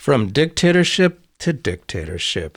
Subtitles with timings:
[0.00, 2.56] From dictatorship to dictatorship.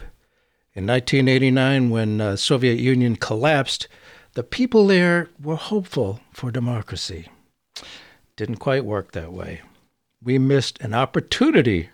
[0.73, 3.89] In 1989, when the uh, Soviet Union collapsed,
[4.31, 7.27] the people there were hopeful for democracy.
[8.37, 9.59] Didn't quite work that way.
[10.23, 11.89] We missed an opportunity.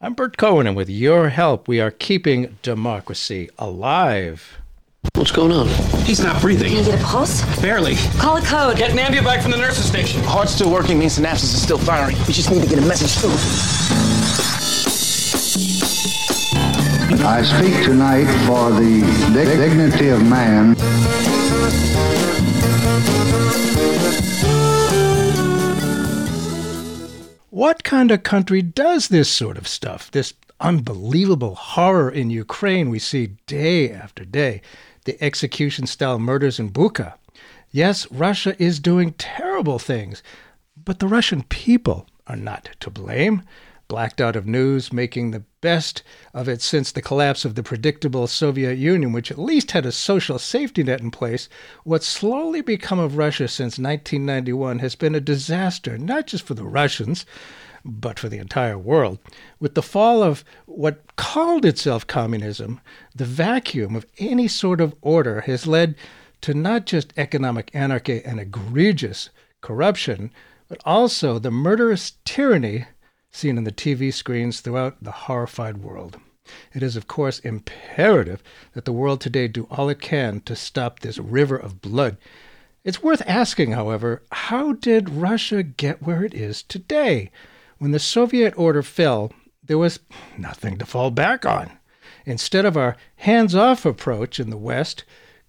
[0.00, 4.58] I'm Bert Cohen, and with your help, we are keeping democracy alive.
[5.16, 5.66] What's going on?
[6.04, 6.68] He's not breathing.
[6.68, 7.42] Can you get a pulse?
[7.60, 7.96] Barely.
[8.16, 8.76] Call a code.
[8.76, 10.22] Get Nambia back from the nurse's station.
[10.22, 12.16] Heart's still working means synapses are still firing.
[12.28, 13.91] We just need to get a message through.
[17.24, 19.00] I speak tonight for the
[19.32, 20.74] dignity of man.
[27.50, 30.10] What kind of country does this sort of stuff?
[30.10, 34.60] This unbelievable horror in Ukraine we see day after day,
[35.04, 37.14] the execution style murders in Bucha.
[37.70, 40.24] Yes, Russia is doing terrible things,
[40.76, 43.42] but the Russian people are not to blame
[43.92, 46.02] blacked out of news, making the best
[46.32, 49.92] of it since the collapse of the predictable Soviet Union, which at least had a
[49.92, 51.46] social safety net in place.
[51.84, 56.64] What's slowly become of Russia since 1991 has been a disaster, not just for the
[56.64, 57.26] Russians,
[57.84, 59.18] but for the entire world.
[59.60, 62.80] With the fall of what called itself communism,
[63.14, 65.96] the vacuum of any sort of order has led
[66.40, 69.28] to not just economic anarchy and egregious
[69.60, 70.30] corruption,
[70.66, 72.86] but also the murderous tyranny
[73.32, 76.18] seen on the TV screens throughout the horrified world.
[76.74, 78.42] It is, of course, imperative
[78.74, 82.18] that the world today do all it can to stop this river of blood.
[82.84, 87.30] It's worth asking, however, how did Russia get where it is today?
[87.78, 90.00] When the Soviet order fell, there was
[90.36, 91.70] nothing to fall back on.
[92.26, 95.04] Instead of our hands off approach in the West,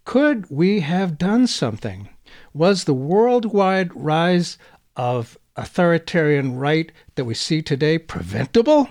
[0.06, 2.10] could we have done something?
[2.54, 4.58] Was the worldwide rise
[4.96, 8.90] of authoritarian right that we see today preventable?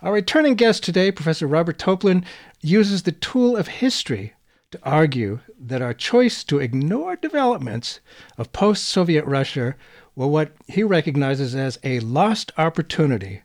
[0.00, 2.24] Our returning guest today, Professor Robert Toplin,
[2.60, 4.32] uses the tool of history
[4.72, 8.00] to argue that our choice to ignore developments
[8.36, 9.76] of post Soviet Russia
[10.16, 13.42] were what he recognizes as a lost opportunity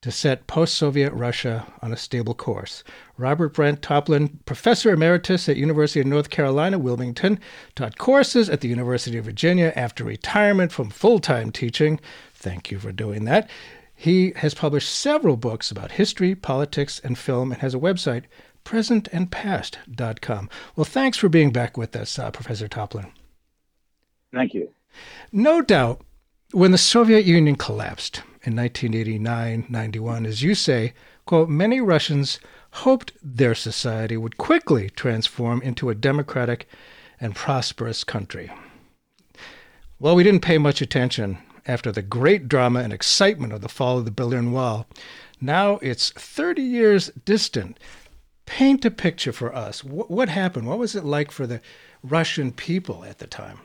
[0.00, 2.84] to set post Soviet Russia on a stable course.
[3.18, 7.40] Robert Brent Toplin, professor emeritus at University of North Carolina, Wilmington,
[7.74, 12.00] taught courses at the University of Virginia after retirement from full time teaching.
[12.32, 13.50] Thank you for doing that.
[13.94, 18.24] He has published several books about history, politics, and film and has a website,
[18.64, 20.48] presentandpast.com.
[20.76, 23.12] Well, thanks for being back with us, uh, Professor Toplin.
[24.32, 24.70] Thank you.
[25.32, 26.02] No doubt,
[26.52, 30.26] when the Soviet Union collapsed, in 1989 91.
[30.26, 30.94] As you say,
[31.26, 32.40] quote, many Russians
[32.70, 36.68] hoped their society would quickly transform into a democratic
[37.20, 38.50] and prosperous country.
[39.98, 43.98] Well, we didn't pay much attention after the great drama and excitement of the fall
[43.98, 44.86] of the Berlin Wall.
[45.40, 47.78] Now it's 30 years distant.
[48.46, 49.84] Paint a picture for us.
[49.84, 50.66] What, what happened?
[50.66, 51.60] What was it like for the
[52.02, 53.58] Russian people at the time?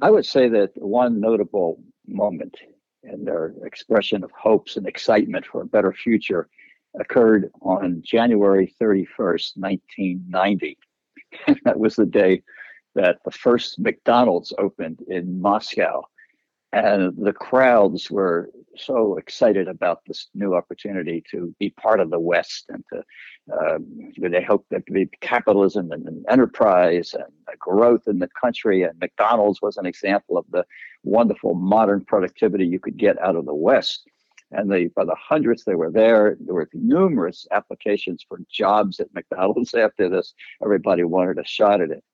[0.00, 2.56] I would say that one notable moment
[3.02, 6.48] in their expression of hopes and excitement for a better future
[6.98, 10.78] occurred on January 31st, 1990.
[11.64, 12.42] that was the day
[12.94, 16.02] that the first McDonald's opened in Moscow.
[16.72, 22.20] And the crowds were so excited about this new opportunity to be part of the
[22.20, 23.02] West and to
[23.52, 23.78] uh,
[24.20, 28.82] they hoped there could be capitalism and, and enterprise and growth in the country.
[28.82, 30.64] And McDonald's was an example of the
[31.02, 34.08] wonderful modern productivity you could get out of the West.
[34.52, 39.08] And they, by the hundreds they were there, there were numerous applications for jobs at
[39.14, 40.34] McDonald's after this.
[40.62, 42.04] Everybody wanted a shot at it.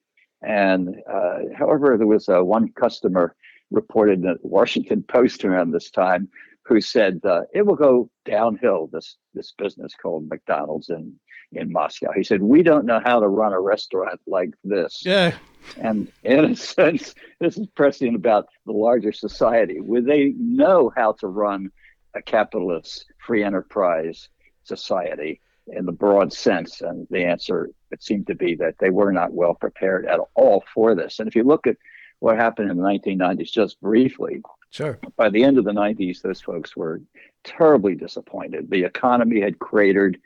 [0.42, 3.34] And uh, however, there was uh, one customer
[3.70, 6.28] reported in the Washington Post around this time
[6.66, 8.88] who said uh, it will go downhill.
[8.92, 11.14] This this business called McDonald's in
[11.52, 12.12] in Moscow.
[12.14, 15.02] He said we don't know how to run a restaurant like this.
[15.04, 15.36] Yeah.
[15.80, 19.80] And in a sense, this is pressing about the larger society.
[19.80, 21.70] Would they know how to run
[22.16, 24.28] a capitalist free enterprise
[24.64, 26.80] society in the broad sense?
[26.80, 30.64] And the answer it seemed to be that they were not well prepared at all
[30.74, 31.18] for this.
[31.18, 31.76] And if you look at
[32.18, 34.98] what happened in the 1990s, just briefly, Sure.
[35.16, 37.00] By the end of the 90s, those folks were
[37.44, 38.68] terribly disappointed.
[38.68, 40.18] The economy had cratered.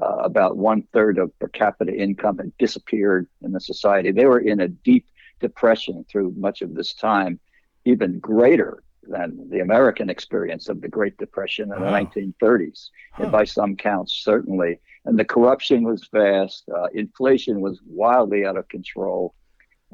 [0.00, 4.12] Uh, about one third of per capita income had disappeared in the society.
[4.12, 5.06] They were in a deep
[5.40, 7.40] depression through much of this time,
[7.84, 11.90] even greater than the American experience of the Great Depression in wow.
[11.90, 13.24] the 1930s, huh.
[13.24, 14.80] and by some counts, certainly.
[15.04, 19.34] And the corruption was vast, uh, inflation was wildly out of control,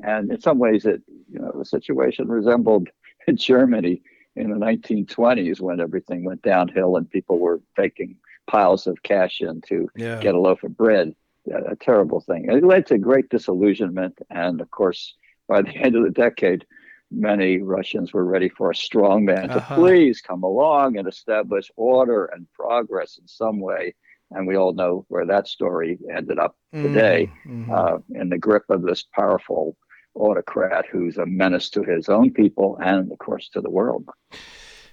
[0.02, 1.02] and in some ways, it
[1.32, 2.88] you know the situation resembled
[3.34, 4.02] Germany
[4.37, 9.60] in the 1920s when everything went downhill and people were taking piles of cash in
[9.62, 10.20] to Yeah.
[10.20, 11.14] get a loaf of bread.
[11.52, 12.46] A, a terrible thing.
[12.50, 14.19] It led to great disillusionment.
[14.31, 15.14] And of course,
[15.46, 16.67] by the end of the decade,
[17.11, 19.75] many Russians were ready for a strong man to Uh-huh.
[19.75, 23.95] please come along and establish order and progress in some way.
[24.31, 27.71] And we all know where that story ended up today Mhm.
[27.71, 29.77] uh, in the grip of this powerful
[30.15, 34.09] autocrat who's a menace to his own people and, of course, to the world.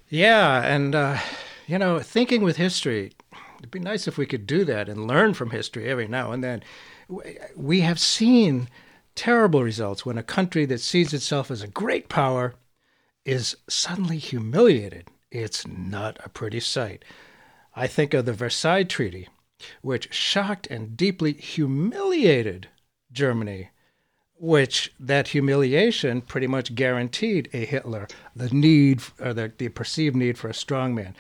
[0.09, 1.17] Yeah, and uh,
[1.67, 3.13] you know, thinking with history,
[3.59, 6.43] it'd be nice if we could do that and learn from history every now and
[6.43, 6.63] then.
[7.55, 8.67] We have seen
[9.21, 12.55] terrible results when a country that sees itself as a great power
[13.23, 15.07] is suddenly humiliated.
[15.29, 17.05] It's not a pretty sight.
[17.75, 19.29] I think of the Versailles Treaty,
[19.83, 22.69] which shocked and deeply humiliated
[23.11, 23.69] Germany
[24.39, 30.35] which that humiliation pretty much guaranteed a Hitler the need or the, the perceived need
[30.35, 31.15] for a strong man.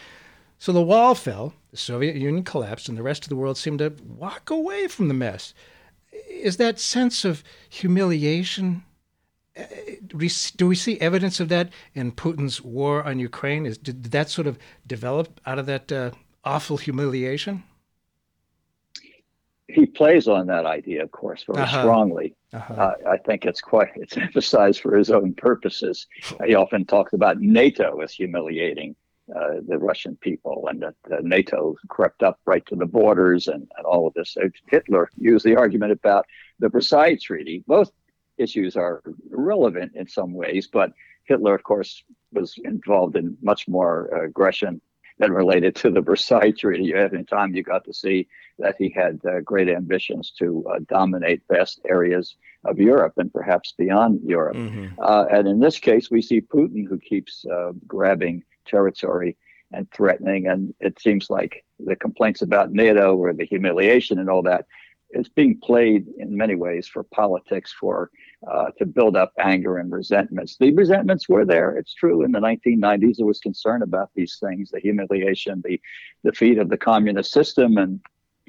[0.57, 3.77] So the wall fell, the Soviet Union collapsed, and the rest of the world seemed
[3.77, 5.53] to walk away from the mess.
[6.13, 8.83] Is that sense of humiliation?
[9.57, 9.63] uh,
[10.07, 13.65] Do we see evidence of that in Putin's war on Ukraine?
[13.65, 16.11] Is did that sort of develop out of that uh,
[16.43, 17.63] awful humiliation?
[19.67, 21.79] He plays on that idea, of course, very Uh-huh.
[21.81, 22.35] strongly.
[22.53, 22.73] Uh-huh.
[22.73, 26.07] Uh, I think it's quite it's emphasized for his own purposes.
[26.45, 28.95] He often talks about NATO as humiliating
[29.35, 33.67] uh, the Russian people, and that uh, NATO crept up right to the borders, and,
[33.77, 34.33] and all of this.
[34.33, 36.25] So Hitler used the argument about
[36.59, 37.63] the Versailles Treaty.
[37.67, 37.91] Both
[38.37, 40.91] issues are relevant in some ways, but
[41.25, 42.03] Hitler, of course,
[42.33, 44.81] was involved in much more uh, aggression
[45.19, 46.93] than related to the Versailles Treaty.
[46.93, 48.27] Every time you got to see
[48.57, 52.35] that he had uh, great ambitions to uh, dominate vast areas
[52.65, 54.55] of Europe and perhaps beyond Europe.
[54.55, 54.93] Mhm.
[54.99, 59.37] Uh, and in this case, we see Putin who keeps uh, grabbing territory
[59.73, 60.47] and threatening.
[60.47, 64.65] And it seems like the complaints about NATO or the humiliation and all that
[65.13, 68.09] is being played in many ways for politics, for
[68.49, 70.57] uh, to build up anger and resentments.
[70.57, 71.75] The resentments were there.
[71.77, 72.23] It's true.
[72.23, 75.79] In the 1990s, there was concern about these things: the humiliation, the
[76.23, 77.99] defeat of the communist system, and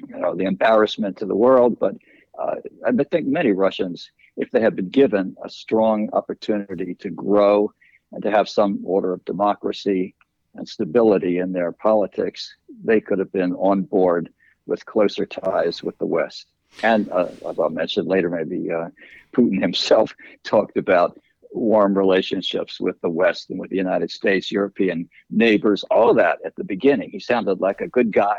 [0.07, 1.77] you know the embarrassment to the world.
[1.79, 1.95] But
[2.39, 2.55] uh,
[2.85, 7.73] I think many Russians, if they had been given a strong opportunity to grow
[8.21, 10.15] to have some order of democracy
[10.55, 14.29] and stability in their politics, they could have been on board
[14.65, 16.47] with closer ties with the West.
[16.81, 18.89] And uh, as I'll mention later, maybe uh,
[19.35, 20.13] Putin himself
[20.43, 21.19] talked about
[21.51, 26.39] warm relationships with the West and with the United States, European neighbors, all of that
[26.45, 27.09] at the beginning.
[27.11, 28.37] He sounded like a good guy,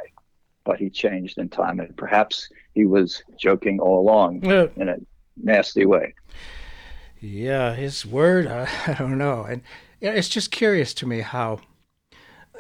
[0.65, 1.79] but he changed in time.
[1.79, 4.67] And perhaps he was joking all along Yeah.
[4.77, 4.97] in a
[5.37, 6.15] nasty way.
[7.20, 9.44] Yeah, his word, uh, I don't know.
[9.44, 9.62] And
[10.00, 11.61] it's just curious to me how
[12.55, 12.58] uh,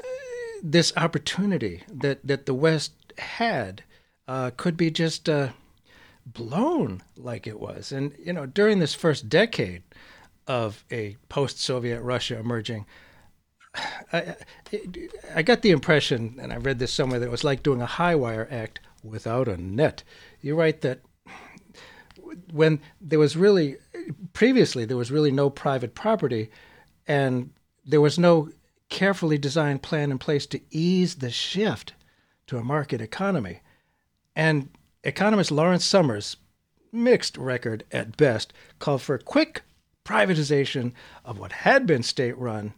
[0.62, 3.82] this opportunity that, that the West had
[4.26, 5.50] uh, could be just uh,
[6.26, 7.92] blown like it was.
[7.92, 9.82] And, you know, during this first decade
[10.46, 12.86] of a post Soviet Russia emerging,
[14.12, 14.36] I, I-
[15.34, 17.86] I got the impression, and I read this somewhere, that it was like doing a
[17.86, 20.02] high wire act without a net.
[20.40, 21.00] You write that
[22.52, 23.76] when there was really
[24.32, 26.50] previously there was really no private property
[27.06, 27.50] and
[27.84, 28.50] there was no
[28.88, 31.94] carefully designed plan in place to ease the shift
[32.46, 33.60] to a market economy.
[34.36, 34.68] And
[35.02, 36.36] economist lawrence summers
[36.92, 39.62] mixed record at best called for a quick
[40.04, 40.92] privatization
[41.24, 42.74] of what had been state run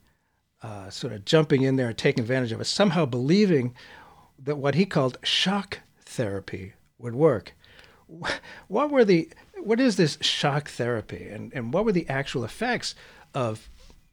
[0.63, 3.75] uh, sort of jumping in there and taking advantage of it somehow believing
[4.39, 7.53] that what he called shock therapy would work.
[8.69, 9.29] What were the
[9.63, 12.95] what is this shock therapy and, and what were the actual effects
[13.35, 13.69] of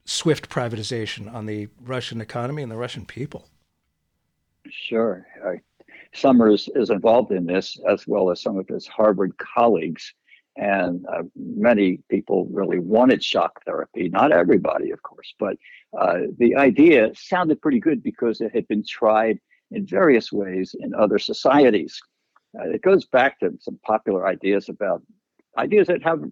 [0.05, 3.47] swift privatization on the Russian economy and the Russian people?
[4.69, 5.25] Sure.
[6.13, 10.13] Summers is involved in this as well as some of his Harvard colleagues.
[10.55, 14.09] And uh, many people really wanted shock therapy.
[14.09, 15.57] Not everybody, of course, but
[15.97, 19.39] uh, the idea sounded pretty good because it had been tried
[19.71, 21.99] in various ways in other societies.
[22.57, 25.01] Uh, it goes back to some popular ideas about
[25.57, 26.23] ideas that have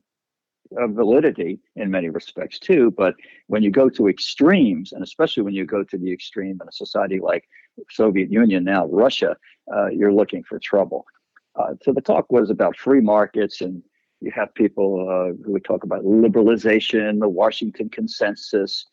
[0.71, 2.91] validity in many respects too.
[2.91, 3.15] But
[3.47, 6.71] when you go to extremes, and especially when you go to the extreme in a
[6.71, 7.43] society like
[7.89, 9.35] Soviet Union now Russia,
[9.75, 11.05] uh, you're looking for trouble.
[11.55, 13.83] Uh, so the talk was about free markets, and
[14.21, 18.85] you have people uh, who would talk about liberalization, the Washington Consensus,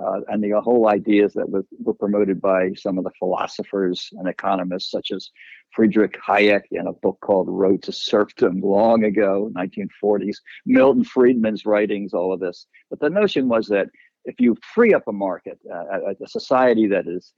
[0.00, 4.28] uh, and the whole ideas that were, were promoted by some of the philosophers and
[4.28, 5.30] economists, such as
[5.70, 10.36] Friedrich Hayek in a book called Road to Serfdom long ago, 1940s,
[10.66, 12.66] Milton Friedman's writings, all of this.
[12.90, 13.88] But the notion was that
[14.24, 17.32] if you free up a market, uh, a society that is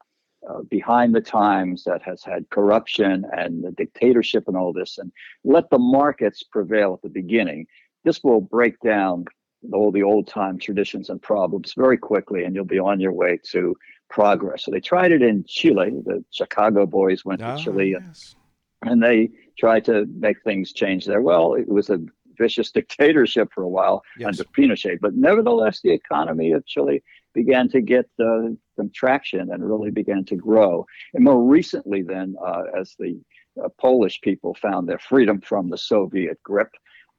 [0.48, 5.10] uh, behind the times, that has had corruption and the dictatorship and all this, and
[5.44, 7.66] let the markets prevail at the beginning,
[8.04, 9.24] this will break down
[9.72, 13.38] all the old time traditions and problems very quickly, and you'll be on your way
[13.50, 13.76] to
[14.08, 14.64] progress.
[14.64, 15.90] So they tried it in Chile.
[16.04, 18.36] The Chicago boys went to ah, Chile yes.
[18.82, 21.22] and they tried to make things change there.
[21.22, 22.00] Well, it was a
[22.38, 24.28] vicious dictatorship for a while yes.
[24.28, 27.02] under Pinochet, but nevertheless, the economy of Chile
[27.34, 30.86] began to get uh, some traction and really began to grow.
[31.12, 33.20] And more recently, then, uh, as the
[33.62, 36.70] uh, Polish people found their freedom from the Soviet grip,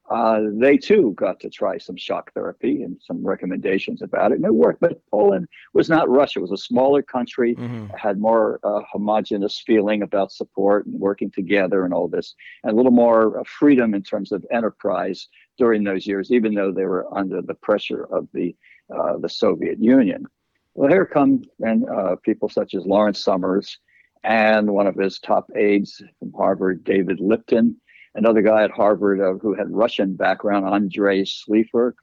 [0.10, 4.46] uh, they too got to try some shock therapy and some recommendations about it, and
[4.46, 4.80] it worked.
[4.80, 7.88] But Poland was not Russia; it was a smaller country, mm-hmm.
[7.96, 12.76] had more uh, homogenous feeling about support and working together and all this, and a
[12.76, 17.06] little more uh, freedom in terms of enterprise during those years, even though they were
[17.16, 18.56] under the pressure of the
[18.96, 20.26] uh, the Soviet Union.
[20.74, 23.80] Well, here come and uh, people such as Lawrence Summers
[24.24, 27.76] and one of his top aides from Harvard, David Lipton
[28.18, 31.94] another guy at Harvard uh, who had Russian background, Andrei Shleifer.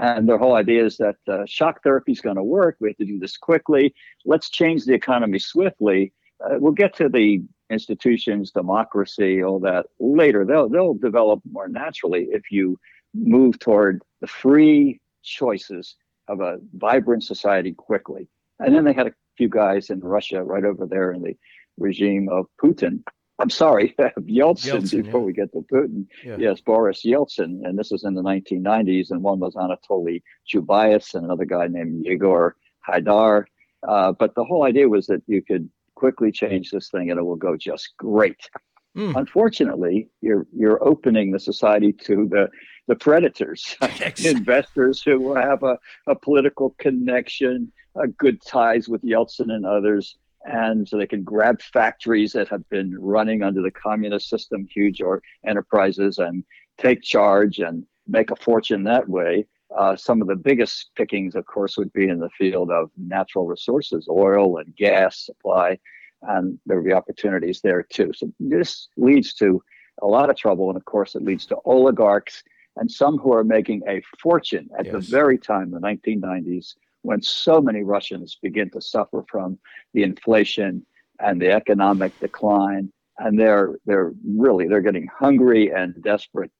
[0.00, 2.76] And their whole idea is that uh, shock therapy is going to work.
[2.80, 3.94] We have to do this quickly.
[4.24, 6.12] Let's change the economy swiftly.
[6.40, 10.44] Uh, we'll get to the institutions, democracy, all that later.
[10.44, 12.78] They'll they'll develop more naturally if you
[13.14, 15.96] move toward the free choices
[16.28, 18.28] of a vibrant society quickly.
[18.58, 21.36] And then they had a few guys in Russia right over there in the
[21.78, 23.02] regime of Putin
[23.38, 25.26] I'm sorry, Yeltsin, Yeltsin before yeah.
[25.26, 26.06] we get to Putin.
[26.24, 26.36] Yeah.
[26.38, 27.66] Yes, Boris Yeltsin.
[27.66, 29.10] And this was in the 1990s.
[29.10, 32.56] And one was Anatoly Chubais and another guy named Yegor
[32.88, 33.44] Gaidar.
[33.86, 37.22] Uh, but the whole idea was that you could quickly change this thing and it
[37.22, 38.48] will go just great.
[38.96, 39.14] Mm.
[39.14, 42.48] Unfortunately, you're you're opening the society to the
[42.88, 43.76] the predators,
[44.24, 50.88] investors who have a, a political connection, a good ties with Yeltsin and others, and
[50.88, 55.22] so they can grab factories that have been running under the communist system, huge or
[55.44, 56.44] enterprises, and
[56.78, 59.46] take charge and make a fortune that way.
[59.76, 63.46] Uh, some of the biggest pickings, of course, would be in the field of natural
[63.46, 65.76] resources, oil and gas supply,
[66.22, 68.12] and there would be opportunities there too.
[68.14, 69.62] So this leads to
[70.02, 72.44] a lot of trouble, and of course, it leads to oligarchs
[72.76, 74.92] and some who are making a fortune at yes.
[74.92, 76.74] the very time, the 1990s,
[77.06, 79.58] when so many Russians begin to suffer from
[79.94, 80.84] the inflation
[81.20, 86.50] and the economic decline, and they're they're really they're getting hungry and desperate,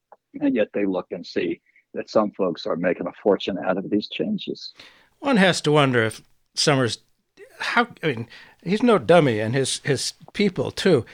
[0.40, 1.60] and yet they look and see
[1.94, 4.72] that some folks are making a fortune out of these changes.
[5.18, 6.22] One has to wonder if
[6.54, 6.98] Summers,
[7.58, 8.28] how I mean,
[8.62, 11.04] he's no dummy, and his his people too.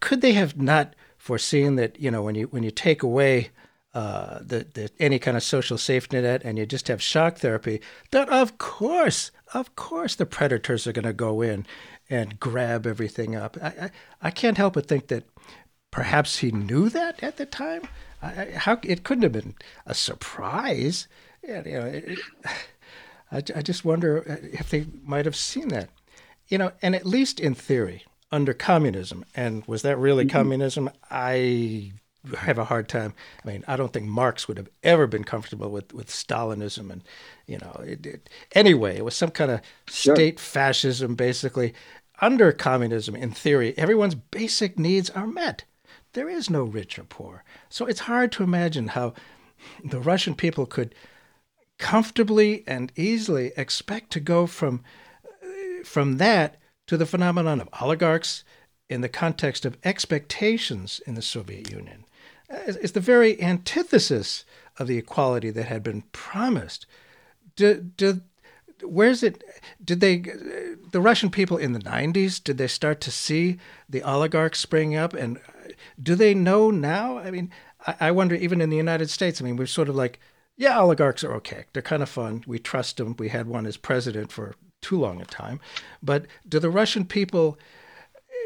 [0.00, 3.50] Could they have not foreseen that you know when you when you take away
[3.94, 7.80] uh, the, the, any kind of social safety net and you just have shock therapy,
[8.10, 11.66] that of course, of course, the predators are going to go in
[12.08, 13.56] and grab everything up.
[13.62, 13.90] I, I,
[14.22, 15.24] I, can't help but think that
[15.90, 17.82] perhaps he knew that at the time.
[18.22, 19.54] I, how it couldn't have been
[19.86, 21.06] a surprise.
[21.42, 22.18] you know, it,
[23.32, 25.90] I, I just wonder if they might have seen that.
[26.48, 30.36] You know, and at least in theory, under communism, and was that really mm-hmm.
[30.36, 30.90] communism?
[31.10, 31.92] I
[32.38, 33.14] have a hard time.
[33.44, 37.02] I mean, I don't think Marx would have ever been comfortable with, with Stalinism, and
[37.46, 40.14] you know, it, it, anyway, it was some kind of sure.
[40.14, 41.74] state fascism, basically.
[42.20, 45.64] Under communism, in theory, everyone's basic needs are met.
[46.12, 49.14] There is no rich or poor, so it's hard to imagine how
[49.84, 50.94] the Russian people could
[51.78, 54.82] comfortably and easily expect to go from
[55.84, 58.44] from that to the phenomenon of oligarchs
[58.88, 62.04] in the context of expectations in the Soviet Union
[62.66, 64.44] is the very antithesis
[64.78, 66.86] of the equality that had been promised.
[67.56, 68.22] Did, did,
[68.82, 69.42] where's it?
[69.84, 74.58] Did they, the Russian people in the 90s, did they start to see the oligarchs
[74.58, 75.14] spring up?
[75.14, 75.40] And
[76.02, 77.18] do they know now?
[77.18, 77.50] I mean,
[77.86, 80.20] I, I wonder, even in the United States, I mean, we're sort of like,
[80.56, 81.64] yeah, oligarchs are okay.
[81.72, 82.44] They're kind of fun.
[82.46, 83.16] We trust them.
[83.18, 85.60] We had one as president for too long a time.
[86.02, 87.58] But do the Russian people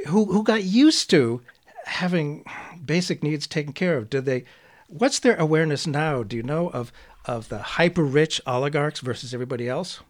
[0.06, 1.42] who, who got used to
[1.86, 2.44] having
[2.84, 4.10] basic needs taken care of?
[4.10, 4.44] Do they?
[4.88, 6.22] What's their awareness now?
[6.22, 6.92] Do you know of
[7.24, 10.00] of the hyper rich oligarchs versus everybody else?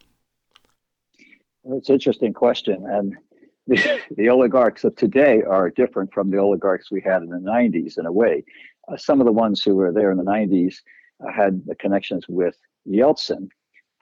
[1.65, 3.17] It's an interesting question, and
[3.67, 7.99] the, the, oligarchs of today are different from the oligarchs we had in the '90s
[7.99, 8.45] in a way.
[8.89, 10.77] Uh, some of the ones who were there in the '90s
[11.25, 12.57] uh, had the connections with
[12.89, 13.49] Yeltsin,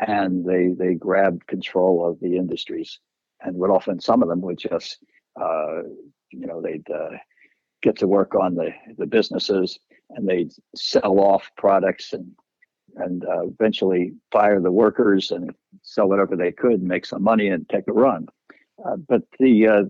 [0.01, 2.99] and they they grabbed control of the industries,
[3.43, 4.99] and would often some of them would just
[5.41, 5.83] uh,
[6.31, 7.17] you know they'd uh,
[7.85, 9.79] get to work on the, the businesses
[10.11, 12.27] and they sell off products and
[12.97, 17.49] and uh, eventually fire the workers and sell whatever they could, and make some money,
[17.49, 18.29] and take a run.
[18.85, 19.83] Uh, but the uh,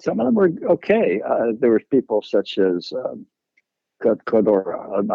[0.00, 1.20] some of them were okay.
[1.24, 3.24] Uh, there were people such as um,
[4.02, 5.08] Kodor, I'm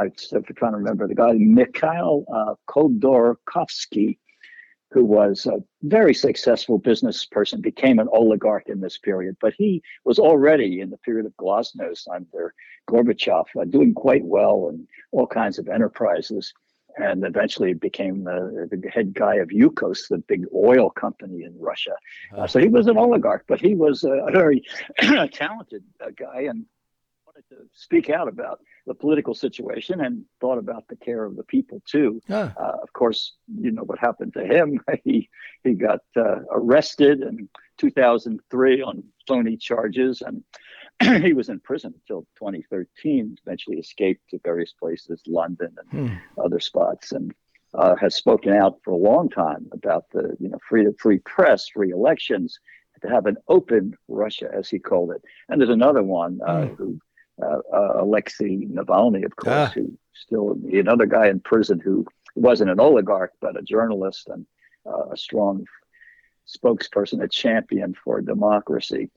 [0.55, 4.19] trying to remember the guy, Mikhail uh, Khodorkovsky,
[4.93, 9.35] who was a very successful business person, became an oligarch in this period.
[9.41, 12.53] But he was already in the period of glasnost under
[12.87, 16.53] Gorbachev, uh, doing quite well in all kinds of enterprises,
[16.97, 21.95] and eventually became the, the head guy of Yukos, the big oil company in Russia.
[22.37, 24.63] Uh, so he was an oligarch, but he was a, very
[25.33, 26.67] talented uh, guy and
[27.25, 31.43] wanted to speak out about the political situation and thought about the care of the
[31.43, 32.21] people too.
[32.57, 34.79] Uh, of course, you know what happened to him.
[35.03, 35.29] he
[35.63, 40.43] he got uh, arrested in 2003 on phony charges, and
[41.23, 43.37] he was in prison until 2013.
[43.45, 46.15] Eventually, escaped to various places, London and hmm.
[46.43, 47.33] other spots, and.
[47.75, 51.67] Uh, has spoken out for a long time about the you know free free press,
[51.69, 52.59] free elections,
[53.01, 55.23] to have an open Russia, as he called it.
[55.49, 56.77] And there's another one uh, mm.
[56.77, 56.99] who
[57.41, 59.71] uh, uh, Alexei Navalny, of course, ah.
[59.73, 64.45] who still another guy in prison who wasn't an oligarch but a journalist and
[64.85, 65.65] uh, a strong
[66.47, 69.09] spokesperson, a champion for democracy.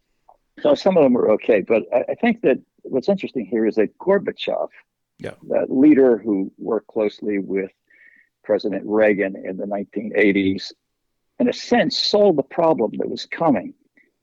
[0.61, 3.75] So some of them were okay, but I, I think that what's interesting here is
[3.75, 4.69] that Gorbachev,
[5.19, 5.33] yeah.
[5.49, 7.71] that leader who worked closely with
[8.43, 10.73] President Reagan in the 1980s,
[11.39, 13.75] in a sense, solved the problem that was coming.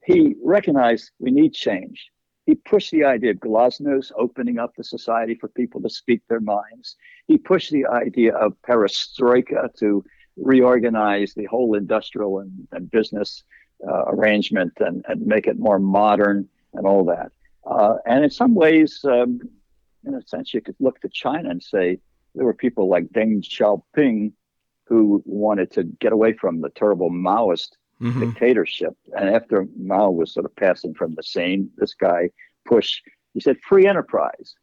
[0.04, 2.10] He recognized we need change
[2.46, 6.42] he pushed the idea of glasnost, opening up the society for people to speak their
[6.42, 6.98] minds.
[7.28, 10.04] He pushed the idea of perestroika to
[10.36, 13.44] reorganize the whole industrial and, and business
[13.88, 17.32] uh, arrangement and, and make it more modern and all that.
[17.66, 19.40] Uh, and in some ways, um,
[20.06, 22.00] in a sense, you could look to China and say
[22.36, 24.34] there were people like Deng Xiaoping
[24.86, 28.20] who wanted to get away from the terrible Maoist mm-hmm.
[28.20, 28.96] dictatorship.
[29.18, 32.30] And after Mao was sort of passing from the scene, this guy
[32.66, 34.56] pushed, he said, free enterprise.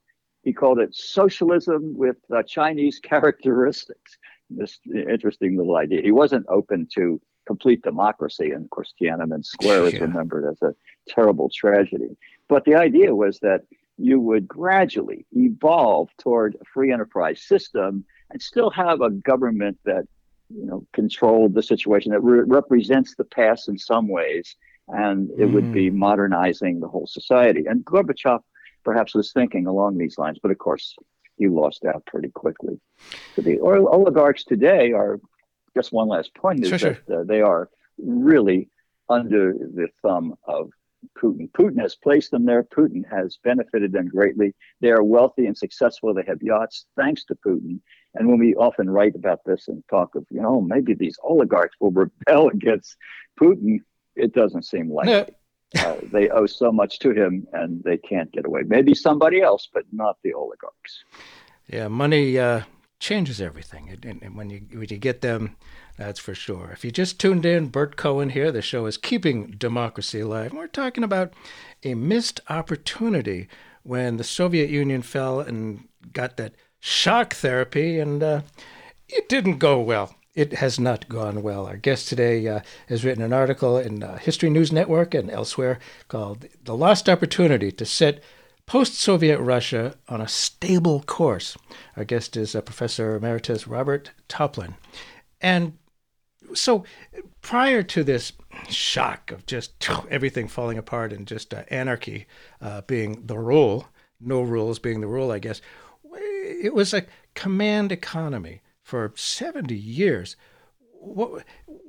[0.42, 4.19] He called it socialism with uh, Chinese characteristics.
[4.50, 6.02] This interesting little idea.
[6.02, 8.50] He wasn't open to complete democracy.
[8.50, 10.75] And of course, Tiananmen Square is remembered as a
[11.08, 12.17] terrible tragedy.
[12.49, 13.62] But the idea was that
[13.97, 20.04] you would gradually evolve toward a free enterprise system and still have a government that
[20.54, 24.56] you know, controlled the situation that re- represents the past in some ways,
[24.89, 25.52] and it mm.
[25.52, 25.95] would be mm.
[25.95, 27.67] modernizing the whole society.
[27.67, 28.41] And Gorbachev
[28.84, 30.95] perhaps was thinking along these lines, but of course,
[31.36, 32.80] he lost out pretty quickly.
[33.34, 35.21] So the oligarchs today are
[35.75, 37.21] just one last point is sure, that sure.
[37.21, 38.69] Uh, they are really
[39.08, 40.71] under the thumb of
[41.19, 41.50] Putin.
[41.52, 42.63] Putin has placed them there.
[42.63, 44.54] Putin has benefited them greatly.
[44.80, 46.13] They are wealthy and successful.
[46.13, 47.80] They have yachts thanks to Putin.
[48.14, 51.76] And when we often write about this and talk of, you know, maybe these oligarchs
[51.80, 52.96] will rebel against
[53.40, 53.80] Putin,
[54.16, 55.34] it doesn't seem likely.
[55.75, 55.80] No.
[55.82, 58.62] uh, they owe so much to him and they can't get away.
[58.66, 61.04] Maybe somebody else, but not the oligarchs.
[61.68, 62.62] Yeah, money uh,
[62.99, 63.88] changes everything.
[63.90, 65.56] And, and when you when you get them,
[65.96, 66.70] that's for sure.
[66.73, 68.50] If you just tuned in, Bert Cohen here.
[68.50, 70.52] The show is Keeping Democracy Alive.
[70.52, 71.32] We're talking about
[71.84, 73.49] a missed opportunity
[73.82, 78.40] when the Soviet Union fell and got that shock therapy, and uh,
[79.08, 80.14] it didn't go well.
[80.34, 81.66] It has not gone well.
[81.66, 85.78] Our guest today uh, has written an article in uh, History News Network and elsewhere
[86.08, 88.23] called The Lost Opportunity to Set
[88.64, 91.56] Post Soviet Russia on a Stable Course.
[91.97, 94.76] Our guest is uh, Professor Emeritus Robert Toplin.
[95.40, 95.76] And
[96.54, 96.84] so
[97.43, 98.32] prior to this
[98.69, 102.26] shock of just everything falling apart and just uh, anarchy
[102.60, 103.88] uh, being the rule,
[104.21, 105.60] no rules being the rule, I guess,
[106.50, 110.36] it was a command economy for 70 years.
[111.00, 111.45] What,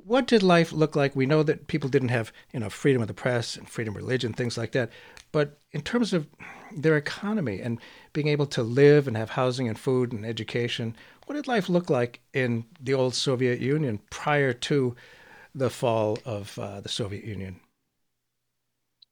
[0.06, 1.15] what did life look like?
[1.15, 4.02] We know that people didn't have you know freedom of the press and freedom of
[4.02, 4.89] religion, things like that.
[5.32, 6.28] But in terms of
[6.76, 7.80] their economy and
[8.13, 10.95] being able to live and have housing and food and education,
[11.26, 14.95] what did life look like in the old Soviet Union prior to
[15.56, 17.60] the fall of uh, the Soviet Union?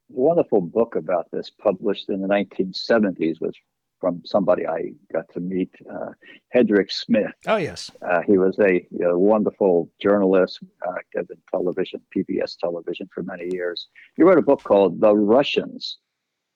[0.09, 3.53] Wonderful book about this, published in the 1970s, was
[3.99, 6.11] from somebody I got to meet, uh,
[6.55, 7.31] Hedrick Smith.
[7.47, 7.91] Oh, yes.
[8.01, 13.87] Uh, he was a, a wonderful journalist, uh, in television, PBS television for many years.
[14.15, 15.97] He wrote a book called The Russians.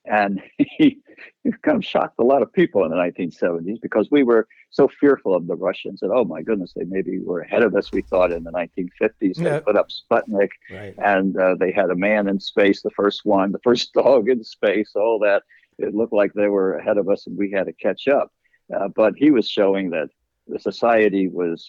[0.05, 0.99] And he,
[1.43, 4.89] he kind of shocked a lot of people in the 1970s because we were so
[4.99, 8.01] fearful of the Russians that, oh my goodness, they maybe were ahead of us, we
[8.01, 9.37] thought, in the 1950s.
[9.37, 10.93] They put up Sputnik right.
[10.97, 14.43] and uh, they had a man in space, the first one, the first dog in
[14.43, 15.43] space, all that
[15.77, 18.31] it looked like they were ahead of us and we had to catch up.
[18.73, 20.09] Uh, but he was showing that
[20.47, 21.67] the society was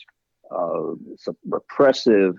[0.50, 0.94] uh,
[1.48, 2.34] repressive.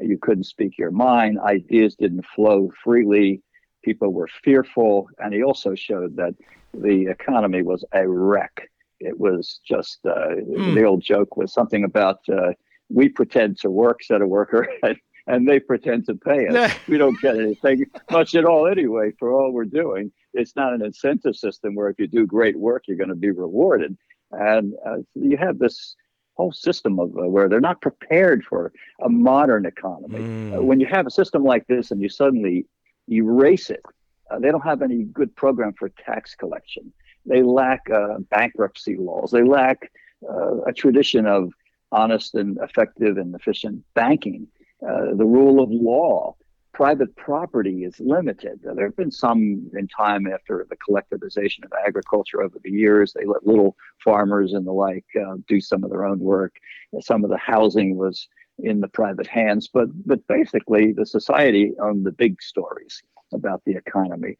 [0.00, 1.38] You couldn't speak your mind.
[1.40, 3.42] Ideas didn't flow freely.
[3.84, 5.08] People were fearful.
[5.18, 6.34] And he also showed that
[6.74, 8.68] the economy was a wreck.
[9.00, 10.74] It was just uh, mm.
[10.74, 12.52] the old joke was something about uh,
[12.88, 16.72] we pretend to work, said a worker, and, and they pretend to pay us.
[16.88, 20.12] we don't get anything much at all anyway for all we're doing.
[20.36, 23.30] It's not an incentive system where if you do great work, you're going to be
[23.30, 23.96] rewarded.
[24.32, 25.96] And uh, you have this
[26.34, 28.72] whole system of uh, where they're not prepared for
[29.02, 30.18] a modern economy.
[30.18, 30.56] Mm.
[30.56, 32.66] Uh, when you have a system like this and you suddenly
[33.10, 33.82] erase it,
[34.30, 36.92] uh, they don't have any good program for tax collection.
[37.24, 39.30] They lack uh, bankruptcy laws.
[39.30, 39.90] They lack
[40.28, 41.52] uh, a tradition of
[41.92, 44.48] honest and effective and efficient banking.
[44.86, 46.36] Uh, the rule of law
[46.76, 48.60] private property is limited.
[48.62, 53.14] There have been some in time after the collectivization of agriculture over the years.
[53.14, 56.56] They let little farmers and the like uh, do some of their own work.
[57.00, 62.04] Some of the housing was in the private hands, but but basically the society owned
[62.04, 64.36] the big stories about the economy.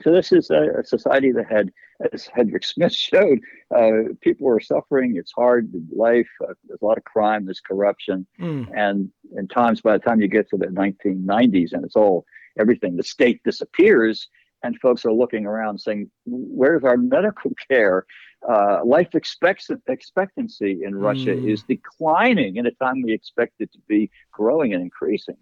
[0.00, 1.70] So this is a, a society that had,
[2.12, 3.40] as Hedrick Smith showed,
[3.74, 5.16] uh, people were suffering.
[5.16, 6.28] It's hard life.
[6.42, 7.44] Uh, there's a lot of crime.
[7.44, 8.66] There's corruption, mm.
[8.74, 12.24] and in times by the time you get to the 1990s, and it's all
[12.58, 12.96] everything.
[12.96, 14.28] The state disappears,
[14.62, 18.06] and folks are looking around saying, "Where's our medical care?"
[18.48, 21.48] Uh, life expectancy in Russia mm.
[21.52, 25.36] is declining in a time we expect it to be growing and increasing.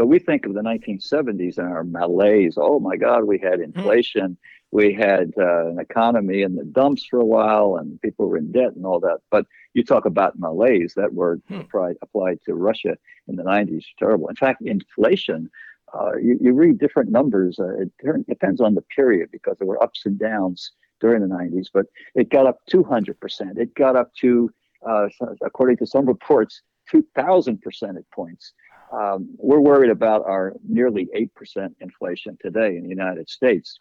[0.00, 2.54] So we think of the 1970s and our malaise.
[2.56, 3.64] Oh my God, we had hmm.
[3.64, 4.38] inflation,
[4.70, 8.50] we had uh, an economy in the dumps for a while, and people were in
[8.50, 9.18] debt and all that.
[9.30, 11.56] But you talk about malaise, that word hmm.
[11.56, 12.96] applied, applied to Russia
[13.28, 14.28] in the 90s, terrible.
[14.28, 15.50] In fact, inflation.
[15.92, 17.58] Uh, you, you, read different numbers.
[17.58, 17.90] Uh, it
[18.26, 20.70] depends on the period because there were ups and downs
[21.02, 21.84] during the 90s, but
[22.14, 23.58] it got up 200%.
[23.58, 24.50] It got up to,
[24.88, 25.08] uh,
[25.42, 28.54] according to some reports, 2,000 percentage points
[28.92, 33.76] um, we're worried about our nearly 8% inflation today in the United States.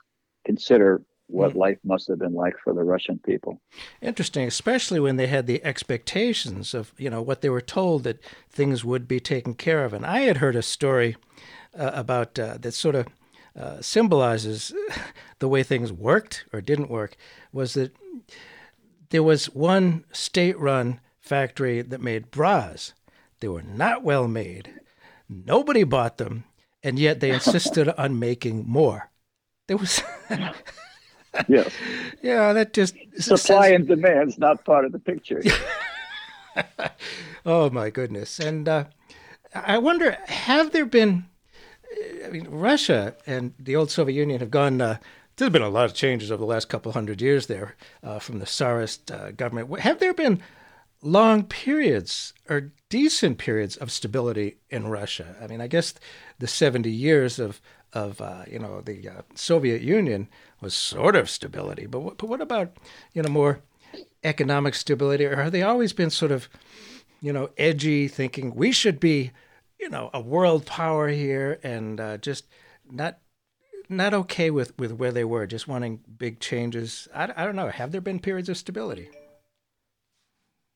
[0.46, 1.58] Consider what mm.
[1.58, 3.62] life must have been like for the Russian people.
[4.02, 8.24] Interesting, especially when they had the expectations of, you know, what they were told that
[8.50, 9.94] things would be taken care of.
[9.94, 11.16] And I had heard a story
[11.78, 13.08] uh, about uh, that sort of
[13.60, 14.74] uh, symbolizes
[15.40, 17.16] the way things worked or didn't work
[17.52, 17.96] was that
[19.10, 22.94] there was one state run factory that made bras.
[23.40, 24.74] They were not well made.
[25.30, 26.44] Nobody bought them,
[26.82, 29.12] and yet they insisted on making more.
[29.68, 30.02] There was.
[31.48, 31.72] yes.
[32.24, 33.76] Yeah, that just supply says...
[33.76, 35.44] and demand is not part of the picture.
[37.46, 38.40] oh my goodness!
[38.40, 38.86] And uh,
[39.54, 41.26] I wonder, have there been?
[42.26, 44.82] I mean, Russia and the old Soviet Union have gone.
[44.82, 44.98] Uh,
[45.38, 48.40] there's been a lot of changes over the last couple hundred years there uh, from
[48.40, 49.80] the Tsarist uh, government.
[49.80, 50.42] Have there been
[51.02, 55.36] long periods or decent periods of stability in Russia.
[55.42, 55.94] I mean, I guess
[56.40, 60.28] the 70 years of of uh, you know the uh, Soviet Union
[60.62, 62.78] was sort of stability, but what, but what about
[63.14, 63.62] you know more
[64.24, 66.50] economic stability, or have they always been sort of
[67.22, 69.32] you know edgy, thinking we should be
[69.80, 72.46] you know a world power here, and uh, just
[72.92, 73.18] not
[73.88, 77.08] not okay with with where they were, just wanting big changes.
[77.14, 77.70] I, I don't know.
[77.70, 79.10] Have there been periods of stability?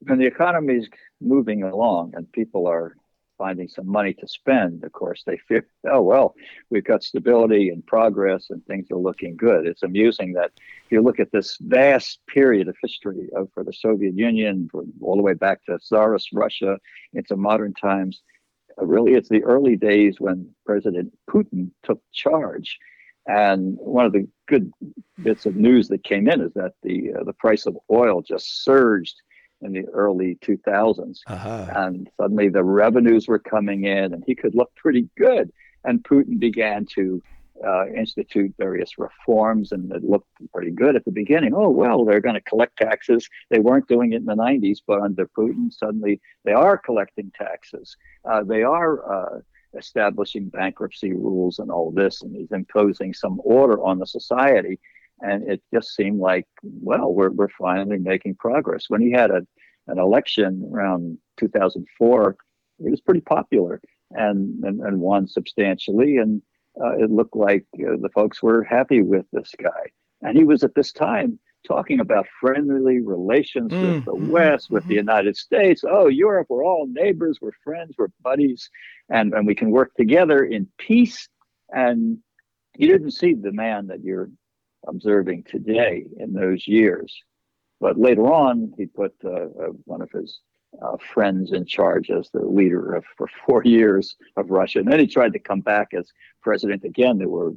[0.06, 0.90] When the economy is
[1.22, 2.96] moving along and people are
[3.38, 5.62] finding some money to spend, of course, they feel,
[5.92, 6.36] oh, well,
[6.70, 9.66] we've got stability and progress and things are looking good.
[9.66, 10.52] It's amusing that
[10.86, 14.70] if you look at this vast period of history of, for the Soviet Union,
[15.02, 16.78] all the way back to Tsarist Russia
[17.14, 18.22] into modern times,
[18.80, 22.78] uh, really it's the early days when President Putin took charge.
[23.26, 24.72] And one of the good
[25.22, 28.66] bits of news that came in is that the uh, the price of oil just
[28.66, 29.16] surged
[29.64, 31.20] in the early 2000s.
[31.28, 31.68] Uh-huh.
[31.76, 35.52] And suddenly the revenues were coming in and he could look pretty good.
[35.84, 37.22] And Putin began to
[37.66, 41.54] uh, institute various reforms and it looked pretty good at the beginning.
[41.54, 43.30] Oh, well, they're going to collect taxes.
[43.50, 47.96] They weren't doing it in the 90s, but under Putin, suddenly they are collecting taxes.
[48.30, 49.40] Uh, they are uh,
[49.78, 54.80] establishing bankruptcy rules and all this, and he's imposing some order on the society
[55.24, 58.86] and it just seemed like, well, we're, we're finally making progress.
[58.90, 59.42] When he had a,
[59.88, 62.36] an election around 2004,
[62.84, 63.80] he was pretty popular
[64.12, 66.18] and, and, and won substantially.
[66.18, 66.42] And
[66.80, 69.92] uh, it looked like uh, the folks were happy with this guy.
[70.22, 73.96] And he was at this time talking about friendly relations mm.
[73.96, 74.16] with the.
[74.16, 75.08] West, with the mm-hmm.
[75.08, 75.86] United States.
[75.90, 78.70] Oh, Europe, we're all neighbors, we're friends, we're buddies,
[79.10, 81.30] and, and we can work together in peace.
[81.70, 82.18] And
[82.76, 84.30] you didn't see the man that you're
[84.88, 87.16] observing today in those years.
[87.80, 90.40] But later on, he put uh, uh, one of his
[90.82, 94.80] uh, friends in charge as the leader of for four years of Russia.
[94.80, 97.18] And then he tried to come back as president again.
[97.18, 97.52] There were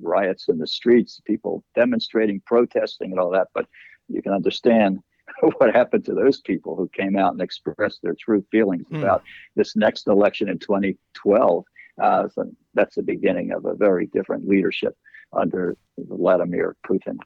[0.00, 3.48] riots in the streets, people demonstrating, protesting, and all that.
[3.54, 3.66] But
[4.08, 5.00] you can understand
[5.58, 8.98] what happened to those people who came out and expressed their true feelings mm.
[9.00, 9.22] about
[9.56, 11.64] this next election in 2012.
[12.00, 14.96] Uh, so that's the beginning of a very different leadership
[15.32, 17.18] under Vladimir Putin.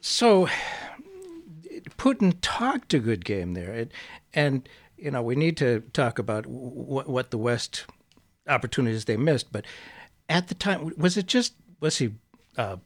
[0.00, 0.48] So
[1.98, 3.92] Putin talked a good game there, and,
[4.34, 7.86] and you know we need to talk about what, what the West
[8.48, 9.52] opportunities they missed.
[9.52, 9.64] But
[10.28, 12.12] at the time, was it just was he
[12.56, 12.76] uh,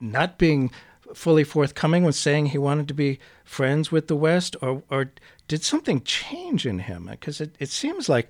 [0.00, 0.70] not being
[1.14, 5.12] fully forthcoming when saying he wanted to be friends with the West, or or
[5.48, 7.06] did something change in him?
[7.10, 8.28] Because it, it seems like,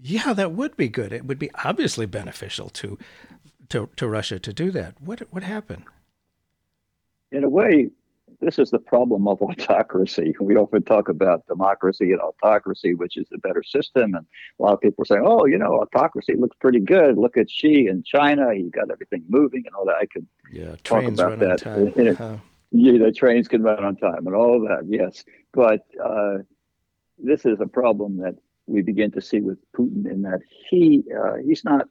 [0.00, 1.12] yeah, that would be good.
[1.12, 2.98] It would be obviously beneficial to
[3.70, 4.94] to to Russia to do that.
[5.00, 5.84] What what happened?
[7.32, 7.90] In a way,
[8.40, 10.34] this is the problem of autocracy.
[10.40, 14.14] We often talk about democracy and autocracy, which is the better system.
[14.14, 14.26] And
[14.58, 17.16] a lot of people are saying, oh, you know, autocracy looks pretty good.
[17.16, 18.54] Look at Xi in China.
[18.54, 19.96] He got everything moving and all that.
[19.96, 21.58] I could yeah, talk about that.
[21.60, 21.88] Time.
[21.96, 22.36] In, uh-huh.
[22.72, 25.24] Yeah, the trains can run on time and all that, yes.
[25.52, 26.38] But uh,
[27.16, 28.34] this is a problem that
[28.66, 31.88] we begin to see with Putin in that he uh, he's not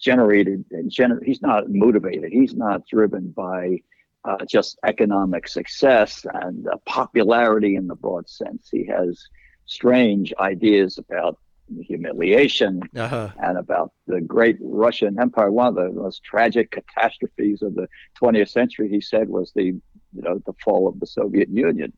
[0.00, 2.32] generated and gener- he's not motivated.
[2.32, 3.80] He's not driven by
[4.24, 8.68] uh, just economic success and uh, popularity in the broad sense.
[8.70, 9.22] He has
[9.66, 11.38] strange ideas about
[11.82, 13.30] humiliation uh-huh.
[13.42, 15.50] and about the great Russian Empire.
[15.50, 17.88] One of the most tragic catastrophes of the
[18.20, 19.74] 20th century, he said, was the
[20.14, 21.92] you know the fall of the Soviet Union.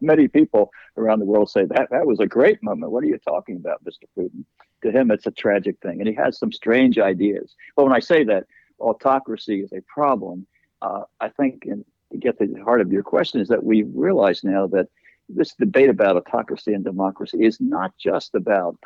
[0.00, 2.92] Many people around the world say that that was a great moment.
[2.92, 4.04] What are you talking about, Mr.
[4.18, 4.44] Putin?
[4.82, 7.54] To him, it's a tragic thing, and he has some strange ideas.
[7.76, 8.46] But when I say that
[8.80, 10.46] autocracy is a problem,
[10.82, 13.82] uh, I think, and to get to the heart of your question, is that we
[13.82, 14.88] realize now that
[15.28, 18.76] this debate about autocracy and democracy is not just about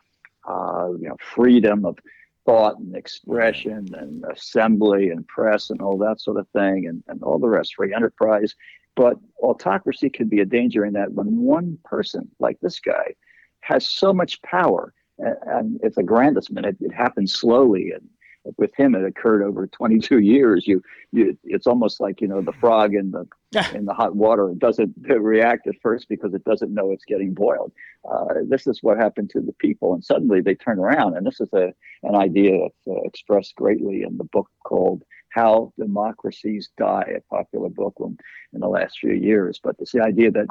[0.48, 1.98] uh, you know freedom of
[2.46, 7.22] thought and expression and assembly and press and all that sort of thing and, and
[7.22, 8.54] all the rest, free enterprise.
[8.94, 13.14] But autocracy can be a danger in that when one person like this guy
[13.60, 18.08] has so much power, and, and it's aggrandizement, it, it happens slowly and
[18.56, 20.66] with him it occurred over 22 years.
[20.66, 20.82] You,
[21.12, 23.26] you it's almost like you know the frog in the
[23.74, 27.34] in the hot water it doesn't react at first because it doesn't know it's getting
[27.34, 27.72] boiled.
[28.08, 31.40] Uh, this is what happened to the people and suddenly they turn around and this
[31.40, 37.14] is a an idea that's uh, expressed greatly in the book called how democracies die
[37.16, 39.60] a popular book in the last few years.
[39.62, 40.46] But it's the idea that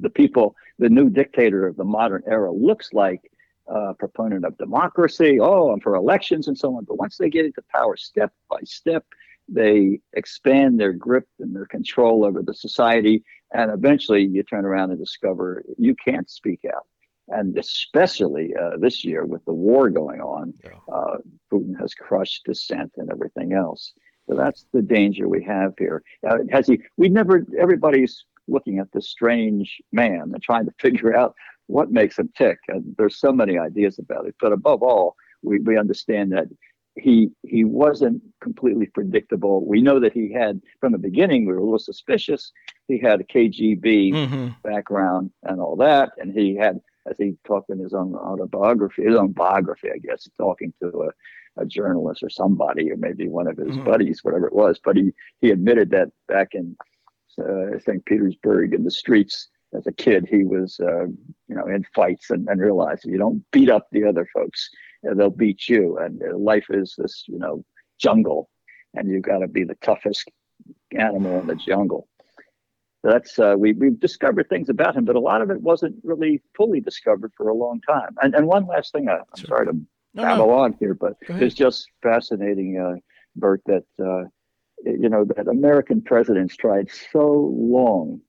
[0.00, 3.30] the people the new dictator of the modern era looks like
[3.68, 5.38] uh, proponent of democracy.
[5.40, 6.84] Oh, I'm for elections and so on.
[6.84, 9.04] But once they get into power, step by step,
[9.48, 13.22] they expand their grip and their control over the society.
[13.52, 16.86] And eventually you turn around and discover you can't speak out.
[17.28, 20.54] And especially uh, this year with the war going on,
[20.92, 21.18] uh,
[21.52, 23.92] Putin has crushed dissent and everything else.
[24.28, 26.02] So that's the danger we have here.
[26.28, 26.80] Uh, has he?
[26.96, 27.44] We never.
[27.58, 31.34] Everybody's looking at this strange man and trying to figure out
[31.66, 32.58] what makes him tick.
[32.68, 34.34] And there's so many ideas about it.
[34.40, 36.48] But above all, we, we understand that
[36.96, 39.66] he he wasn't completely predictable.
[39.66, 42.52] We know that he had from the beginning we were a little suspicious.
[42.88, 44.48] He had a KGB mm-hmm.
[44.62, 49.16] background and all that, and he had, as he talked in his own autobiography, his
[49.16, 53.58] own biography, I guess, talking to a, a journalist or somebody, or maybe one of
[53.58, 53.84] his mm-hmm.
[53.84, 54.80] buddies, whatever it was.
[54.82, 56.76] But he he admitted that back in
[57.38, 58.04] uh, St.
[58.06, 62.48] Petersburg in the streets as a kid, he was, uh, you know, in fights and,
[62.48, 64.70] and realized if you don't beat up the other folks,
[65.02, 65.98] you they'll beat you.
[65.98, 67.64] And uh, life is this, you know,
[67.98, 68.48] jungle,
[68.94, 70.30] and you've got to be the toughest
[70.96, 72.08] animal in the jungle.
[73.02, 75.96] So that's uh, we we've discovered things about him, but a lot of it wasn't
[76.02, 78.16] really fully discovered for a long time.
[78.22, 79.46] And and one last thing, I, am sure.
[79.48, 79.72] sorry to
[80.14, 80.58] no, babble no.
[80.58, 82.98] on here, but it's just fascinating, uh,
[83.36, 84.24] Bert, that uh,
[84.84, 88.20] you know that American presidents tried so long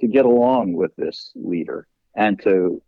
[0.00, 2.82] to get along with this leader and to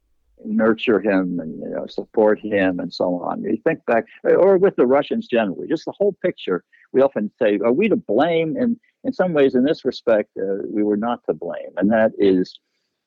[0.44, 3.42] nurture him and you know, support him and so on.
[3.42, 6.64] You think back, or with the Russians generally, just the whole picture.
[6.92, 10.58] We often say, "Are we to blame?" And in some ways, in this respect, uh,
[10.68, 12.58] we were not to blame, and that is.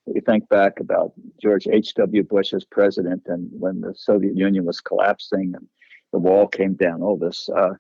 [0.06, 2.24] We think back about George H.W.
[2.24, 5.68] Bush as president, and when the Soviet Union was collapsing and
[6.12, 7.76] the wall came down, all this, uh,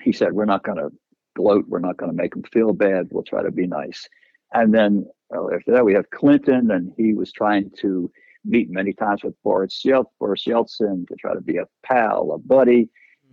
[0.00, 0.92] he said, We're not going to
[1.34, 1.66] gloat.
[1.68, 3.08] We're not going to make them feel bad.
[3.10, 4.08] We'll try to be nice.
[4.52, 8.10] And then after that, we have Clinton, and he was trying to
[8.44, 12.88] meet many times with Boris Yeltsin to try to be a pal, a buddy.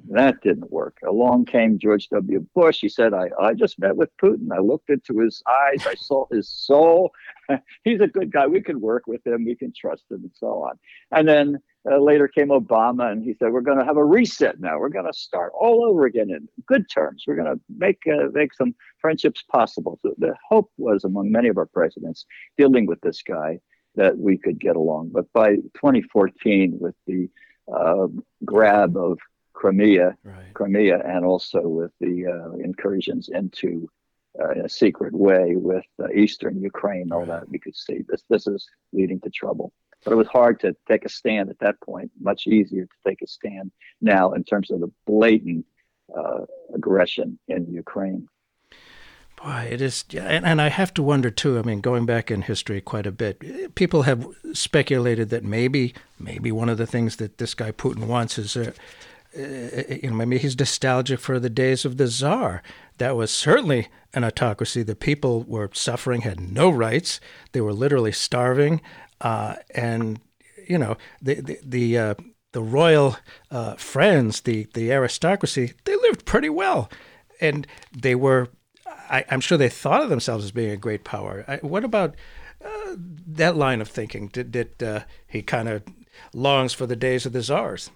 [0.10, 0.98] That didn't work.
[1.06, 2.46] Along came George W.
[2.54, 2.80] Bush.
[2.80, 4.50] He said, I, I just met with Putin.
[4.56, 5.86] I looked into his eyes.
[5.88, 7.12] I saw his soul.
[7.84, 8.48] He's a good guy.
[8.48, 9.46] We can work with him.
[9.46, 10.78] We can trust him and so on.
[11.12, 14.60] And then uh, later came Obama and he said, we're going to have a reset
[14.60, 14.80] now.
[14.80, 17.24] We're going to start all over again in good terms.
[17.28, 20.00] We're going to make, uh, make some friendships possible.
[20.02, 22.26] So the hope was among many of our presidents
[22.58, 23.60] dealing with this guy
[23.96, 25.10] that we could get along.
[25.12, 27.30] But by 2014, with the
[27.74, 28.08] uh,
[28.46, 29.18] grab of
[29.58, 30.54] Crimea, right.
[30.54, 33.90] Crimea, and also with the uh, incursions into
[34.40, 37.40] uh, in a secret way with uh, eastern Ukraine, all right.
[37.40, 39.74] that we could see this this is leading to trouble.
[40.04, 42.12] But it was hard to take a stand at that point.
[42.22, 45.66] Much easier to take a stand now in terms of the blatant
[46.16, 46.44] uh,
[46.76, 48.28] aggression in Ukraine.
[49.44, 51.58] Boy, it is, and, and I have to wonder too.
[51.58, 56.52] I mean, going back in history quite a bit, people have speculated that maybe, maybe
[56.52, 58.72] one of the things that this guy Putin wants is, uh,
[59.34, 62.62] you know, maybe he's nostalgic for the days of the czar.
[62.98, 64.84] That was certainly an autocracy.
[64.84, 67.20] The people were suffering, had no rights.
[67.52, 68.82] They were literally starving,
[69.22, 70.20] uh, and
[70.68, 72.14] you know, the the the, uh,
[72.54, 73.18] the royal
[73.52, 76.90] uh, friends, the the aristocracy, they lived pretty well,
[77.40, 78.50] and they were
[79.10, 81.46] I, am sure they thought of themselves as being a great power.
[81.48, 82.16] I, what about
[82.64, 82.96] uh,
[83.28, 84.28] that line of thinking?
[84.28, 85.84] Did, did uh, he kind of
[86.34, 87.90] longs for the days of the czars?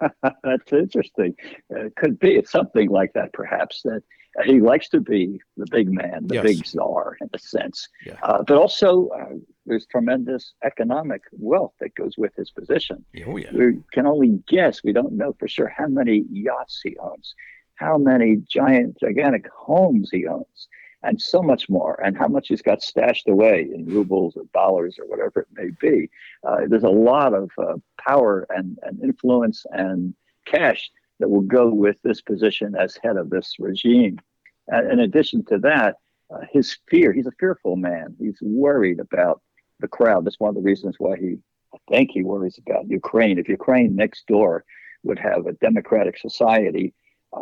[0.42, 1.34] That's interesting.
[1.72, 3.82] Uh, it could be it's something like that, perhaps.
[3.84, 4.02] That
[4.44, 6.44] he likes to be the big man, the yes.
[6.44, 7.88] big czar, in a sense.
[8.06, 8.16] Yeah.
[8.22, 9.34] Uh, but also, uh,
[9.66, 13.04] there's tremendous economic wealth that goes with his position.
[13.26, 13.50] Oh, yeah.
[13.52, 14.84] We can only guess.
[14.84, 17.34] We don't know for sure how many yachts he owns
[17.78, 20.68] how many giant, gigantic homes he owns,
[21.02, 24.98] and so much more, and how much he's got stashed away in rubles or dollars
[24.98, 26.10] or whatever it may be.
[26.46, 30.14] Uh, there's a lot of uh, power and, and influence and
[30.46, 34.18] cash that will go with this position as head of this regime.
[34.68, 35.96] And in addition to that,
[36.30, 38.14] uh, his fear, he's a fearful man.
[38.18, 39.40] He's worried about
[39.80, 40.24] the crowd.
[40.24, 41.38] That's one of the reasons why he,
[41.74, 43.38] I think he worries about Ukraine.
[43.38, 44.64] If Ukraine next door
[45.04, 46.92] would have a democratic society,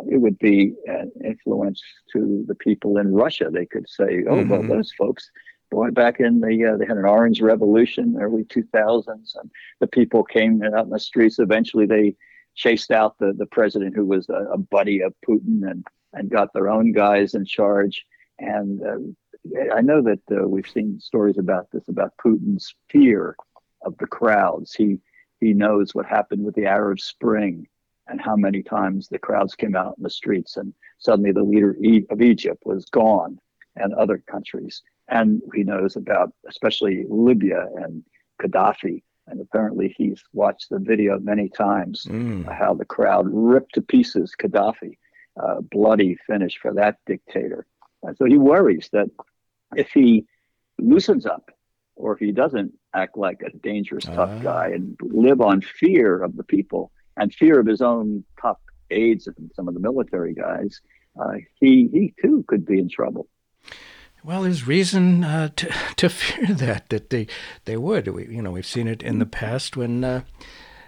[0.09, 1.81] it would be an influence
[2.13, 3.49] to the people in Russia.
[3.51, 4.49] They could say, "Oh, mm-hmm.
[4.49, 5.29] well, those folks."
[5.69, 10.23] Boy, back in the uh, they had an Orange Revolution, early 2000s, and the people
[10.23, 11.39] came out in the streets.
[11.39, 12.15] Eventually, they
[12.55, 16.53] chased out the the president who was a, a buddy of Putin, and and got
[16.53, 18.05] their own guys in charge.
[18.39, 23.35] And uh, I know that uh, we've seen stories about this about Putin's fear
[23.83, 24.73] of the crowds.
[24.73, 24.99] He
[25.39, 27.67] he knows what happened with the Arab Spring
[28.09, 31.75] and how many times the crowds came out in the streets and suddenly the leader
[32.09, 33.39] of Egypt was gone
[33.75, 34.81] and other countries.
[35.07, 38.03] And he knows about especially Libya and
[38.41, 39.03] Gaddafi.
[39.27, 42.51] And apparently he's watched the video many times mm.
[42.51, 44.97] how the crowd ripped to pieces Gaddafi,
[45.41, 47.65] uh, bloody finish for that dictator.
[48.03, 49.09] And so he worries that
[49.75, 50.25] if he
[50.79, 51.51] loosens up
[51.95, 54.39] or if he doesn't act like a dangerous, tough uh.
[54.39, 59.27] guy and live on fear of the people, and fear of his own top aides
[59.27, 60.79] and some of the military guys,
[61.19, 63.27] uh, he he too could be in trouble.
[64.23, 67.27] Well, there's reason uh, to to fear that that they
[67.65, 68.07] they would.
[68.07, 70.21] We, you know, we've seen it in the past when uh,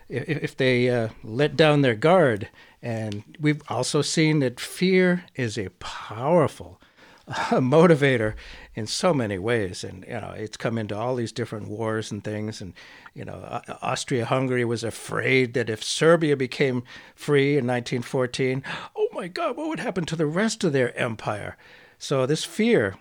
[0.07, 2.49] if, if, they uh, let down their guard,
[2.81, 6.81] and we've also seen that fear is a powerful
[7.51, 8.33] motivator
[8.73, 9.83] in so many ways.
[9.83, 12.59] And, you know, it's come into all these different wars and things.
[12.59, 12.73] And,
[13.13, 16.83] you know, Austria Hungary was afraid that if Serbia became
[17.15, 18.63] free in 1914,
[18.95, 21.55] oh my God, what would happen to the rest of their empire?
[21.99, 22.95] So this fear,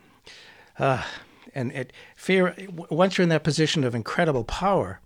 [0.79, 1.05] uh,
[1.55, 2.55] and it, fear,
[2.91, 5.01] once you're in that position of incredible power,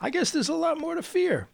[0.00, 1.48] I guess there's a lot more to fear.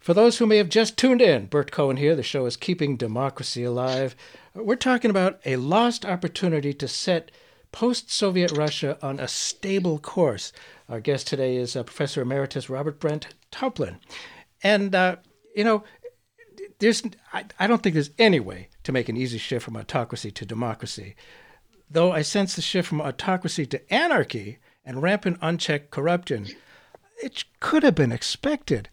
[0.00, 2.14] For those who may have just tuned in, Bert Cohen here.
[2.14, 4.14] The show is Keeping Democracy Alive.
[4.54, 7.30] We're talking about a lost opportunity to set
[7.72, 10.52] post Soviet Russia on a stable course.
[10.88, 13.98] Our guest today is uh, Professor Emeritus Robert Brent Toplin.
[14.62, 15.16] And, uh,
[15.54, 15.84] you know,
[16.78, 20.30] there's, I, I don't think there's any way to make an easy shift from autocracy
[20.30, 21.16] to democracy.
[21.90, 26.46] Though I sense the shift from autocracy to anarchy and rampant unchecked corruption,
[27.22, 28.88] it could have been expected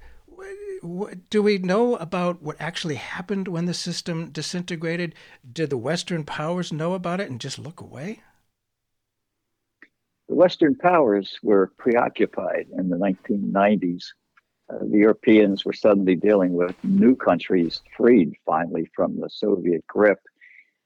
[1.29, 5.15] do we know about what actually happened when the system disintegrated?
[5.49, 8.21] Did the Western powers know about it and just look away?
[10.27, 14.03] The Western powers were preoccupied in the 1990s.
[14.67, 20.19] Uh, the Europeans were suddenly dealing with new countries freed finally from the Soviet grip,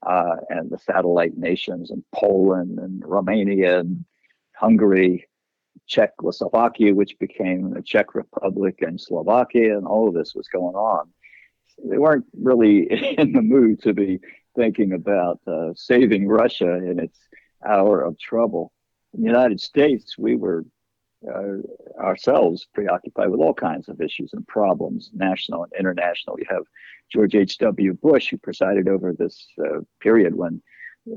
[0.02, 4.04] uh, and the satellite nations and Poland and Romania and
[4.54, 5.26] Hungary
[5.86, 11.10] Czechoslovakia, which became the Czech Republic and Slovakia, and all of this was going on.
[11.84, 14.20] they weren't really in the mood to be
[14.56, 17.18] thinking about uh, saving Russia in its
[17.66, 18.72] hour of trouble.
[19.14, 20.64] In the United States, we were
[21.28, 21.58] uh,
[22.00, 26.38] ourselves preoccupied with all kinds of issues and problems, national and international.
[26.38, 26.62] You have
[27.12, 27.94] George H.W.
[27.94, 30.62] Bush, who presided over this uh, period when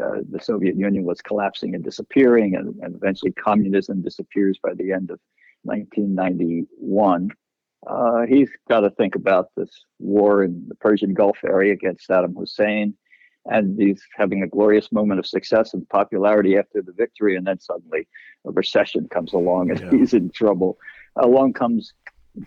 [0.01, 4.91] uh, the Soviet Union was collapsing and disappearing, and, and, eventually communism disappears by the
[4.91, 5.19] end of
[5.63, 7.29] 1991.
[7.85, 9.69] Uh, he's got to think about this
[9.99, 12.95] war in the Persian Gulf area against Saddam Hussein
[13.45, 17.59] and he's having a glorious moment of success and popularity after the victory, and then
[17.59, 18.07] suddenly
[18.45, 19.91] a recession comes along and yeah.
[19.91, 20.77] he's in trouble.
[21.17, 21.93] Along comes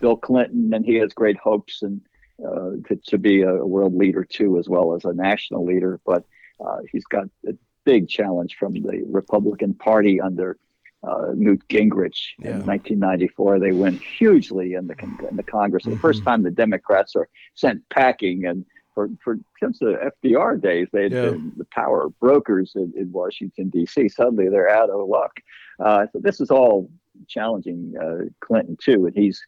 [0.01, 2.01] Bill Clinton, and he has great hopes and
[2.45, 5.99] uh, to, to, be a world leader too, as well as a national leader.
[6.05, 6.23] But
[6.65, 7.53] uh, he's got a
[7.83, 10.57] big challenge from the Republican Party under
[11.03, 12.51] uh, Newt Gingrich yeah.
[12.51, 13.59] in 1994.
[13.59, 14.95] They win hugely in the
[15.29, 15.83] in the Congress.
[15.83, 15.93] Mm-hmm.
[15.93, 18.65] The first time the Democrats are sent packing and
[18.97, 21.29] for, for since the FDR days, they had yeah.
[21.29, 24.09] been the power brokers in, in Washington D.C.
[24.09, 25.39] Suddenly, they're out of luck.
[25.79, 26.89] Uh, so this is all
[27.27, 29.39] challenging uh, Clinton too, and he's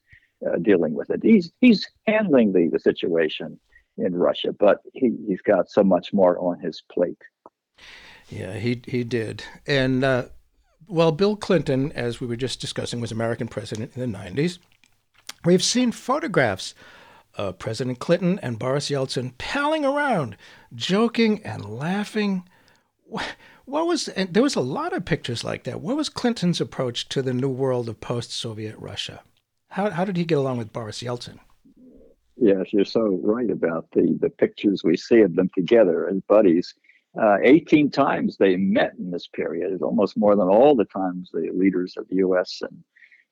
[0.47, 1.22] uh, dealing with it.
[1.24, 3.60] He's he's handling the, the situation
[4.02, 7.22] in Russia, but he, he's got so much more on his plate.
[8.30, 10.26] Yeah, he he did, and uh,
[10.88, 14.60] well, Bill Clinton, as we were just discussing, was American president in the '90s.
[15.45, 16.76] We've seen photographs
[17.36, 20.36] of President Clinton and Boris Yeltsin palling around,
[20.76, 22.43] joking and laughing.
[23.06, 25.82] What was and there was a lot of pictures like that.
[25.82, 29.22] What was Clinton's approach to the new world of post-Soviet Russia?
[29.70, 31.39] How how did he get along with Boris Yeltsin?
[32.42, 36.74] Yes, you're so right about the the pictures we see of them together as buddies.
[37.20, 39.82] Uh, 18 times they met in this period.
[39.82, 42.60] Almost more than all the times the leaders of the U.S.
[42.62, 42.84] and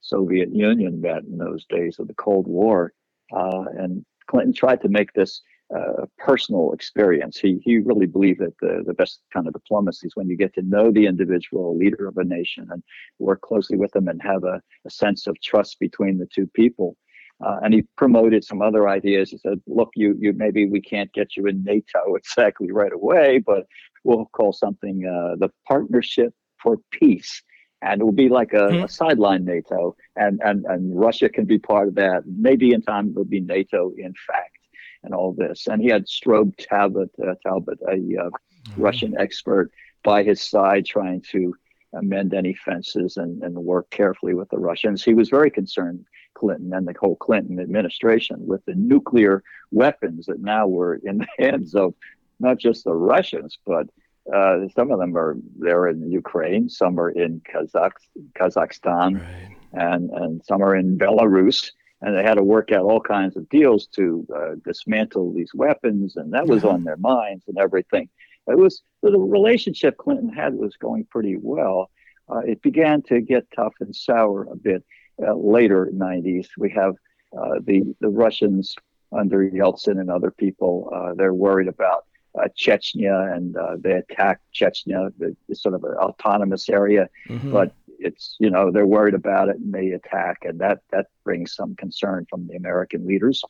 [0.01, 2.91] Soviet Union met in those days of the Cold War.
[3.31, 5.41] Uh, and Clinton tried to make this
[5.73, 7.37] uh, personal experience.
[7.37, 10.53] He he really believed that the, the best kind of diplomacy is when you get
[10.55, 12.83] to know the individual leader of a nation and
[13.19, 16.97] work closely with them and have a, a sense of trust between the two people.
[17.45, 19.29] Uh, and he promoted some other ideas.
[19.29, 23.39] He said, "Look, you you maybe we can't get you in NATO exactly right away,
[23.39, 23.67] but
[24.03, 27.43] we'll call something uh, the Partnership for Peace."
[27.81, 28.85] and it will be like a, mm-hmm.
[28.85, 32.23] a, sideline NATO, and, and and Russia can be part of that.
[32.25, 34.57] Maybe in time it will be NATO, in fact,
[35.03, 35.67] and all this.
[35.67, 38.81] And he had Strobe Talbott, uh, Talbott, a uh, mm-hmm.
[38.81, 39.71] Russian expert,
[40.03, 41.53] by his side, trying to
[41.93, 45.03] amend any fences and, and work carefully with the Russians.
[45.03, 50.39] He was very concerned, Clinton and the whole Clinton administration, with the nuclear weapons that
[50.39, 51.93] now were in the hands of
[52.39, 53.87] not just the Russians, but
[54.33, 57.93] uh, some of them are there in Ukraine, some are in Kazakh,
[58.33, 59.55] Kazakhstan, right.
[59.73, 61.71] and and some are in Belarus.
[62.01, 66.15] And they had to work out all kinds of deals to uh, dismantle these weapons,
[66.15, 68.07] and that was on their minds and everything.
[68.47, 71.89] It was the relationship Clinton had was going pretty well.
[72.29, 74.83] Uh, it began to get tough and sour a bit
[75.25, 76.47] uh, later 90s.
[76.57, 76.95] We have
[77.37, 78.75] uh, the the Russians
[79.11, 80.91] under Yeltsin and other people.
[80.93, 82.05] Uh, they're worried about
[82.37, 87.09] uh, Chechnya, and uh, they attack Chechnya, the, sort of an autonomous area.
[87.29, 87.51] Mm-hmm.
[87.51, 91.53] But it's you know they're worried about it and they attack, and that that brings
[91.53, 93.43] some concern from the American leaders.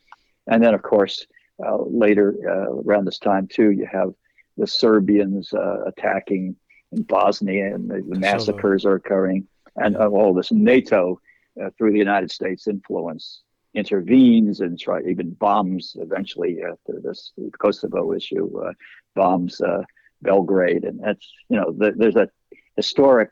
[0.48, 1.26] And then of course
[1.66, 4.14] uh, later uh, around this time too, you have
[4.58, 6.56] the Serbians uh, attacking
[6.92, 11.20] in Bosnia, and the, the massacres are occurring, and all this NATO
[11.62, 13.44] uh, through the United States influence
[13.74, 18.74] intervenes and try even bombs eventually after this Kosovo issue uh,
[19.16, 19.84] bombs uh,
[20.22, 20.84] Belgrade.
[20.84, 22.30] And that's you know the, there's a
[22.76, 23.30] historic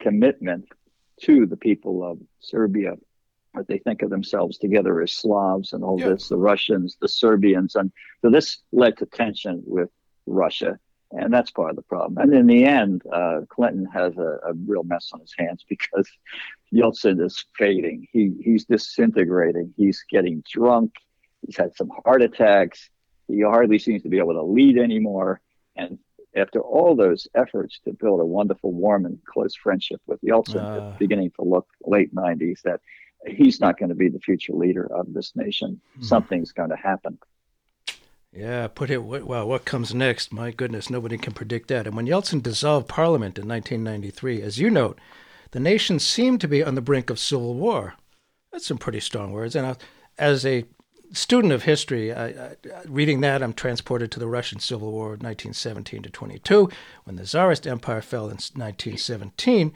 [0.00, 0.66] commitment
[1.22, 2.94] to the people of Serbia.
[3.54, 6.10] That they think of themselves together as Slavs and all yeah.
[6.10, 7.74] this the Russians the Serbians.
[7.74, 7.90] And
[8.22, 9.90] so this led to tension with
[10.30, 10.78] Russia
[11.12, 12.18] and that's part of the problem.
[12.18, 16.08] And in the end, uh, Clinton has a, a, real mess on his hands because
[16.72, 18.06] Yeltsin is fading.
[18.12, 19.74] He he's disintegrating.
[19.76, 20.92] He's getting drunk.
[21.44, 22.90] He's had some heart attacks.
[23.26, 25.40] He hardly seems to be able to lead anymore.
[25.74, 25.98] And
[26.36, 30.90] after all those efforts to build a wonderful, warm, and close friendship with Yeltsin, uh,
[30.90, 32.80] it's beginning to look late '90s that
[33.26, 35.80] he's not going to be the future leader of this nation.
[35.96, 36.02] Hmm.
[36.02, 37.18] Something's going to happen.
[38.32, 39.48] Yeah, put it well.
[39.48, 40.32] What comes next?
[40.32, 41.86] My goodness, nobody can predict that.
[41.86, 45.00] And when Yeltsin dissolved Parliament in 1993, as you note,
[45.50, 47.94] the nation seemed to be on the brink of civil war.
[48.52, 49.56] That's some pretty strong words.
[49.56, 49.76] And
[50.16, 50.64] as a
[51.12, 52.56] student of history, I, I,
[52.86, 56.70] reading that, I'm transported to the Russian Civil War of 1917 to 22,
[57.02, 59.72] when the Tsarist Empire fell in 1917.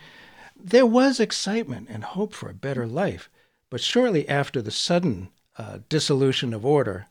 [0.56, 3.28] There was excitement and hope for a better life,
[3.68, 7.06] but shortly after the sudden uh, dissolution of order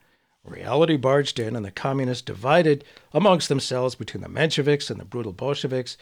[0.45, 2.83] Reality barged in, and the communists divided
[3.13, 5.97] amongst themselves between the Mensheviks and the brutal Bolsheviks.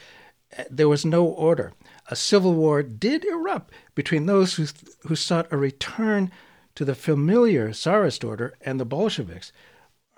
[0.58, 1.74] Uh, there was no order.
[2.08, 4.66] A civil war did erupt between those who,
[5.08, 6.32] who sought a return
[6.74, 9.52] to the familiar Tsarist order and the Bolsheviks.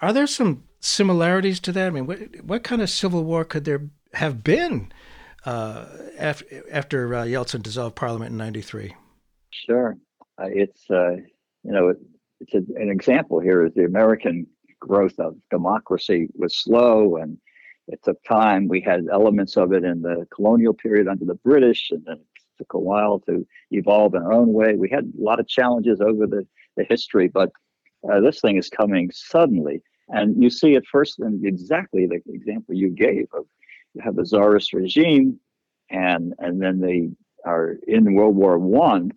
[0.01, 1.88] Are there some similarities to that?
[1.88, 4.91] I mean, what, what kind of civil war could there have been
[5.45, 5.86] uh,
[6.17, 8.95] after, after uh, Yeltsin dissolved parliament in 93?
[9.49, 9.97] Sure.
[10.38, 11.17] Uh, it's, uh,
[11.63, 11.93] you know,
[12.53, 14.47] an example here is the American
[14.79, 17.37] growth of democracy was slow and
[17.87, 18.67] it took time.
[18.67, 22.43] We had elements of it in the colonial period under the British, and then it
[22.57, 24.75] took a while to evolve in our own way.
[24.75, 27.51] We had a lot of challenges over the, the history, but
[28.09, 29.81] uh, this thing is coming suddenly.
[30.09, 33.45] And you see it first in exactly the example you gave of
[33.93, 35.39] you have the czarist regime,
[35.89, 37.09] and and then they
[37.45, 39.11] are in World War One,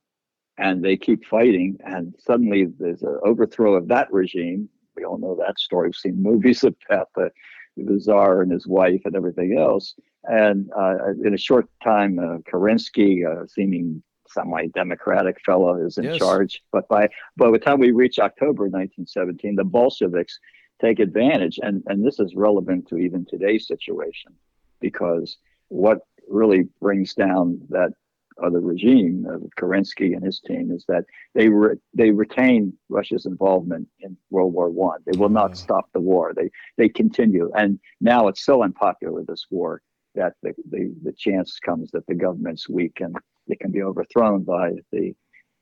[0.59, 4.69] and they keep fighting, and suddenly there's an overthrow of that regime.
[4.97, 5.89] We all know that story.
[5.89, 7.31] We've seen movies about the
[7.77, 9.95] the czar and his wife and everything else.
[10.25, 16.19] And uh, in a short time, uh, Kerensky, a seeming semi-democratic fellow, is in yes.
[16.19, 16.63] charge.
[16.73, 20.39] But by by the time we reach October 1917, the Bolsheviks
[20.81, 24.33] take advantage, and and this is relevant to even today's situation,
[24.81, 25.37] because
[25.69, 25.99] what
[26.29, 27.93] really brings down that
[28.39, 33.27] of the regime of Kerensky and his team is that they re- they retain Russia's
[33.27, 35.01] involvement in World War One.
[35.07, 36.33] They will not stop the war.
[36.35, 39.83] They they continue, and now it's so unpopular this war
[40.15, 43.15] that the, the, the chance comes that the government's weak and
[43.49, 45.15] it can be overthrown by the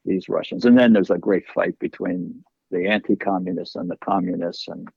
[0.05, 0.65] these Russians.
[0.65, 4.89] And then there's a great fight between the anti-communists and the communists, and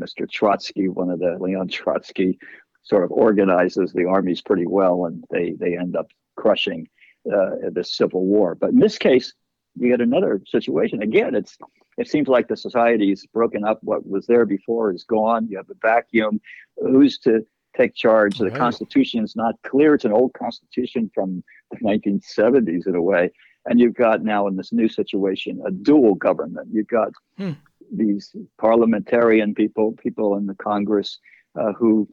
[0.00, 0.30] Mr.
[0.30, 2.38] Trotsky, one of the Leon Trotsky,
[2.82, 6.86] sort of organizes the armies pretty well, and they they end up crushing
[7.32, 8.54] uh, the Civil War.
[8.54, 9.32] But in this case,
[9.76, 11.02] you get another situation.
[11.02, 11.58] Again, it's
[11.96, 13.78] it seems like the society's broken up.
[13.82, 15.48] What was there before is gone.
[15.48, 16.40] You have a vacuum.
[16.76, 17.46] Who's to
[17.76, 18.40] take charge?
[18.40, 18.52] Right.
[18.52, 19.94] The Constitution is not clear.
[19.94, 23.30] It's an old Constitution from the 1970s in a way.
[23.66, 26.68] And you've got now in this new situation a dual government.
[26.72, 27.52] You've got hmm.
[27.92, 31.18] these parliamentarian people, people in the Congress
[31.58, 32.08] uh, who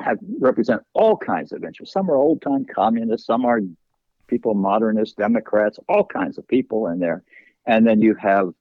[0.00, 1.92] have represent all kinds of interests.
[1.92, 3.60] Some are old time communists, some are
[4.30, 7.22] people, modernists, Democrats, all kinds of people in there.
[7.66, 8.52] And then you have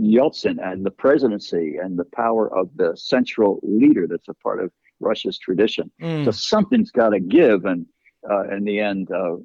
[0.00, 4.72] Yeltsin and the presidency and the power of the central leader that's a part of
[4.98, 5.90] Russia's tradition.
[6.00, 6.24] Mm.
[6.24, 7.66] So something's got to give.
[7.66, 7.86] And
[8.28, 9.36] uh, in the end, uh,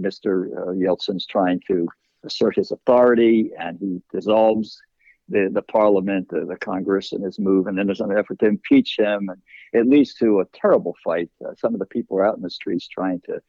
[0.00, 0.46] Mr.
[0.56, 1.86] Uh, Yeltsin's trying to
[2.24, 4.80] assert his authority and he dissolves
[5.28, 7.66] the, the parliament, the, the Congress and his move.
[7.66, 9.28] And then there's an effort to impeach him.
[9.28, 9.40] And
[9.72, 11.30] it leads to a terrible fight.
[11.44, 13.40] Uh, some of the people are out in the streets trying to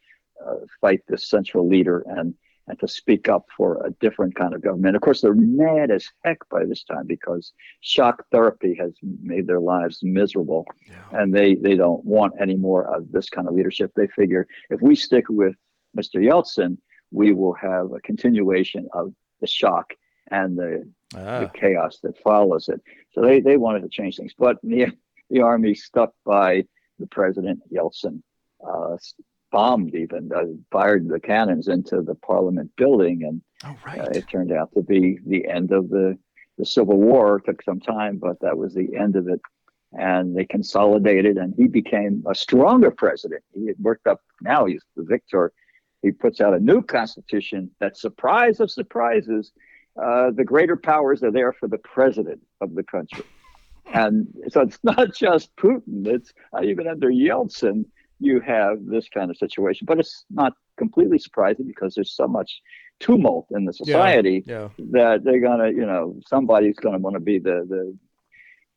[0.81, 2.33] fight this central leader and
[2.67, 4.95] and to speak up for a different kind of government.
[4.95, 9.59] Of course, they're mad as heck by this time because shock therapy has made their
[9.59, 11.19] lives miserable, yeah.
[11.19, 13.91] and they they don't want any more of this kind of leadership.
[13.95, 15.55] They figure if we stick with
[15.97, 16.15] Mr.
[16.15, 16.77] Yeltsin,
[17.11, 19.93] we will have a continuation of the shock
[20.31, 21.41] and the, ah.
[21.41, 22.81] the chaos that follows it.
[23.11, 24.87] So they, they wanted to change things, but the
[25.29, 26.65] the army stuck by
[26.99, 28.21] the president Yeltsin.
[28.65, 28.97] Uh,
[29.51, 34.01] bombed even uh, fired the cannons into the parliament building and oh, right.
[34.01, 36.17] uh, it turned out to be the end of the
[36.57, 37.37] the civil war.
[37.37, 39.41] It took some time but that was the end of it.
[39.93, 43.43] And they consolidated and he became a stronger president.
[43.53, 45.53] He had worked up now he's the victor.
[46.01, 49.51] He puts out a new constitution that surprise of surprises
[50.01, 53.23] uh, the greater powers are there for the president of the country.
[53.93, 57.85] And so it's not just putin it's uh, even under yeltsin
[58.19, 59.85] you have this kind of situation.
[59.85, 62.61] But it's not completely surprising because there's so much
[62.99, 64.85] tumult in the society yeah, yeah.
[64.91, 67.97] that they're gonna, you know, somebody's gonna want to be the the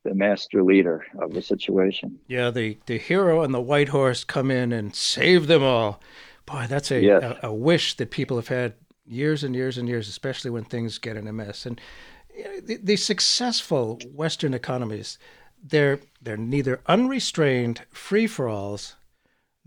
[0.04, 2.18] the master leader of the situation.
[2.26, 6.00] Yeah, the the hero and the white horse come in and save them all.
[6.46, 7.22] Boy, that's a, yes.
[7.22, 8.72] a, a wish that people have had
[9.06, 11.66] years and years and years, especially when things get in a mess.
[11.66, 11.78] And
[12.64, 15.18] the, the successful Western economies,
[15.62, 18.96] they're they're neither unrestrained free for alls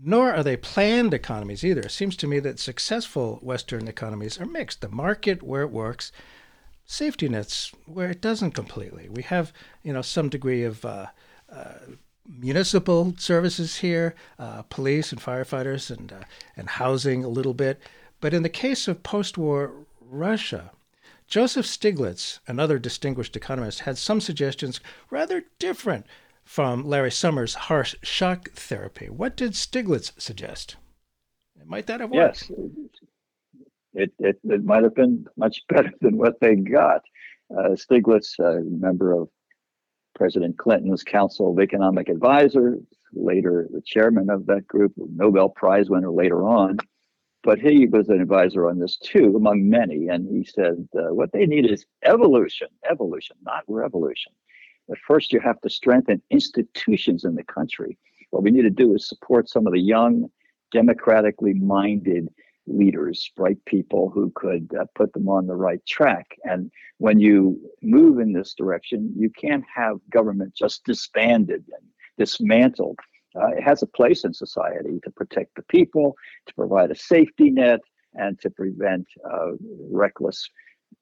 [0.04, 1.82] nor are they planned economies either.
[1.82, 4.80] It seems to me that successful Western economies are mixed.
[4.80, 6.10] The market where it works,
[6.84, 9.08] safety nets where it doesn't completely.
[9.08, 11.06] We have, you know, some degree of uh,
[11.50, 11.74] uh,
[12.26, 16.24] municipal services here, uh, police and firefighters, and uh,
[16.56, 17.80] and housing a little bit.
[18.20, 20.72] But in the case of post-war Russia,
[21.28, 24.80] Joseph Stiglitz, another distinguished economist, had some suggestions
[25.10, 26.06] rather different
[26.44, 29.08] from Larry Summers' harsh shock therapy.
[29.08, 30.76] What did Stiglitz suggest?
[31.64, 32.50] Might that have worked?
[32.50, 32.58] Yes,
[33.94, 37.02] it, it, it might have been much better than what they got.
[37.50, 39.28] Uh, Stiglitz, a member of
[40.14, 42.80] President Clinton's Council of Economic Advisors,
[43.14, 46.78] later the chairman of that group, Nobel Prize winner later on.
[47.42, 50.08] But he was an advisor on this too, among many.
[50.08, 54.32] And he said, uh, what they need is evolution, evolution, not revolution.
[54.88, 57.98] But first, you have to strengthen institutions in the country.
[58.30, 60.30] What we need to do is support some of the young,
[60.70, 62.28] democratically minded
[62.66, 66.26] leaders, bright people who could uh, put them on the right track.
[66.44, 72.98] And when you move in this direction, you can't have government just disbanded and dismantled.
[73.34, 76.14] Uh, it has a place in society to protect the people,
[76.46, 77.80] to provide a safety net,
[78.14, 79.52] and to prevent uh,
[79.90, 80.48] reckless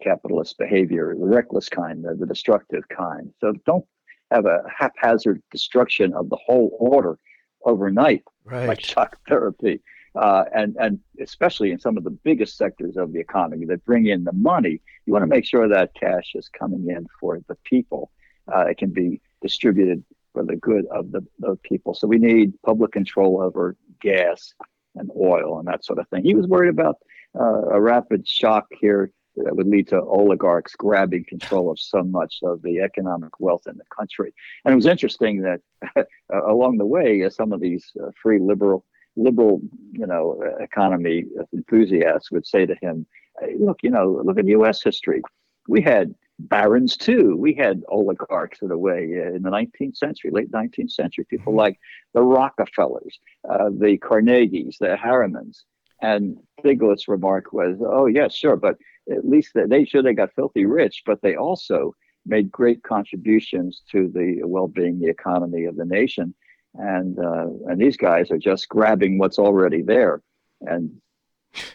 [0.03, 3.32] capitalist behavior, the reckless kind, the, the destructive kind.
[3.41, 3.84] So don't
[4.30, 7.18] have a haphazard destruction of the whole order
[7.64, 8.68] overnight, right.
[8.68, 9.80] like shock therapy.
[10.16, 14.07] Uh, and and especially in some of the biggest sectors of the economy that bring
[14.07, 17.55] in the money, you want to make sure that cash is coming in for the
[17.64, 18.11] people.
[18.53, 21.95] Uh, it can be distributed for the good of the, the people.
[21.95, 24.53] So we need public control over gas
[24.97, 26.24] and oil and that sort of thing.
[26.24, 26.97] He was worried about
[27.38, 32.40] uh, a rapid shock here that would lead to oligarchs grabbing control of so much
[32.42, 34.32] of the economic wealth in the country.
[34.64, 38.84] And it was interesting that along the way, uh, some of these uh, free liberal
[39.16, 39.60] liberal,
[39.92, 43.06] you know, economy enthusiasts would say to him,
[43.40, 44.82] hey, "Look, you know, look at U.S.
[44.82, 45.20] history.
[45.68, 47.36] We had barons too.
[47.36, 49.02] We had oligarchs in a way
[49.34, 51.26] in the 19th century, late 19th century.
[51.28, 51.58] People mm-hmm.
[51.58, 51.80] like
[52.14, 53.18] the Rockefellers,
[53.48, 55.64] uh, the Carnegies, the Harrimans."
[56.03, 58.76] And Stiglitz' remark was, "Oh yes, sure, but
[59.11, 61.94] at least they sure they got filthy rich, but they also
[62.26, 66.34] made great contributions to the well-being, the economy of the nation."
[66.74, 70.22] and uh, and these guys are just grabbing what's already there
[70.61, 70.90] and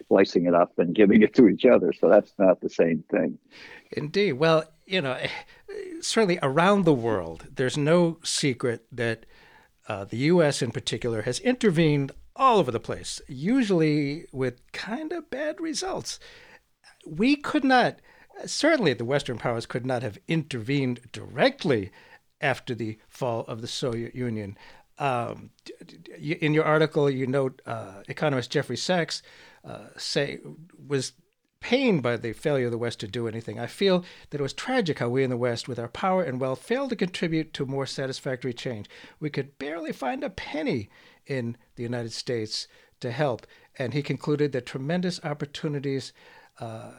[0.07, 1.91] slicing it up and giving it to each other.
[1.91, 3.37] So that's not the same thing.
[3.91, 4.33] Indeed.
[4.33, 5.19] Well, you know,
[6.01, 9.25] certainly around the world, there's no secret that
[9.87, 10.61] uh, the U.S.
[10.61, 16.19] in particular has intervened all over the place, usually with kind of bad results.
[17.05, 17.99] We could not,
[18.45, 21.91] certainly the Western powers could not have intervened directly
[22.41, 24.57] after the fall of the Soviet Union
[24.97, 25.49] um,
[26.17, 29.21] in your article, you note uh, economist Jeffrey Sachs
[29.63, 30.39] uh, say
[30.87, 31.13] was
[31.59, 33.59] pained by the failure of the West to do anything.
[33.59, 36.39] I feel that it was tragic how we in the West, with our power and
[36.39, 38.87] wealth, failed to contribute to more satisfactory change.
[39.19, 40.89] We could barely find a penny
[41.27, 42.67] in the United States
[42.99, 43.45] to help.
[43.77, 46.13] And he concluded that tremendous opportunities
[46.59, 46.91] uh,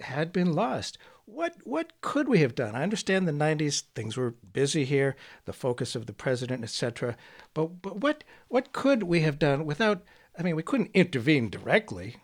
[0.00, 0.98] had been lost.
[1.24, 2.74] What what could we have done?
[2.74, 5.14] I understand the '90s things were busy here,
[5.44, 7.16] the focus of the president, etc.
[7.54, 10.02] But but what what could we have done without?
[10.38, 12.16] I mean, we couldn't intervene directly.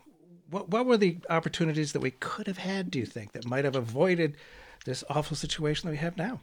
[0.50, 2.90] What what were the opportunities that we could have had?
[2.90, 4.36] Do you think that might have avoided
[4.84, 6.40] this awful situation that we have now?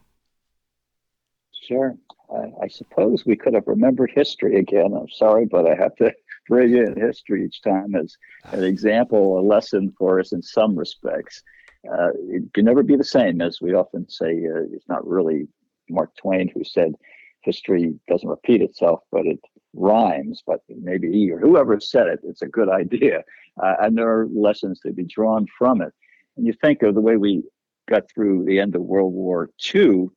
[1.68, 1.96] Sure.
[2.34, 4.94] I, I suppose we could have remembered history again.
[4.94, 6.14] I'm sorry, but I have to
[6.48, 8.16] bring in history each time as
[8.52, 11.44] an example, a lesson for us in some respects
[11.92, 14.46] uh, it can never be the same, as we often say.
[14.46, 15.48] Uh, it's not really
[15.90, 16.94] Mark Twain who said
[17.42, 19.40] history doesn't repeat itself, but it
[19.74, 20.42] rhymes.
[20.46, 23.24] But maybe he or whoever said it, it's a good idea.
[23.62, 25.94] Uh, and there are lessons to be drawn from it.
[26.38, 27.44] And you think of the way we
[27.88, 30.08] got through the end of World War II,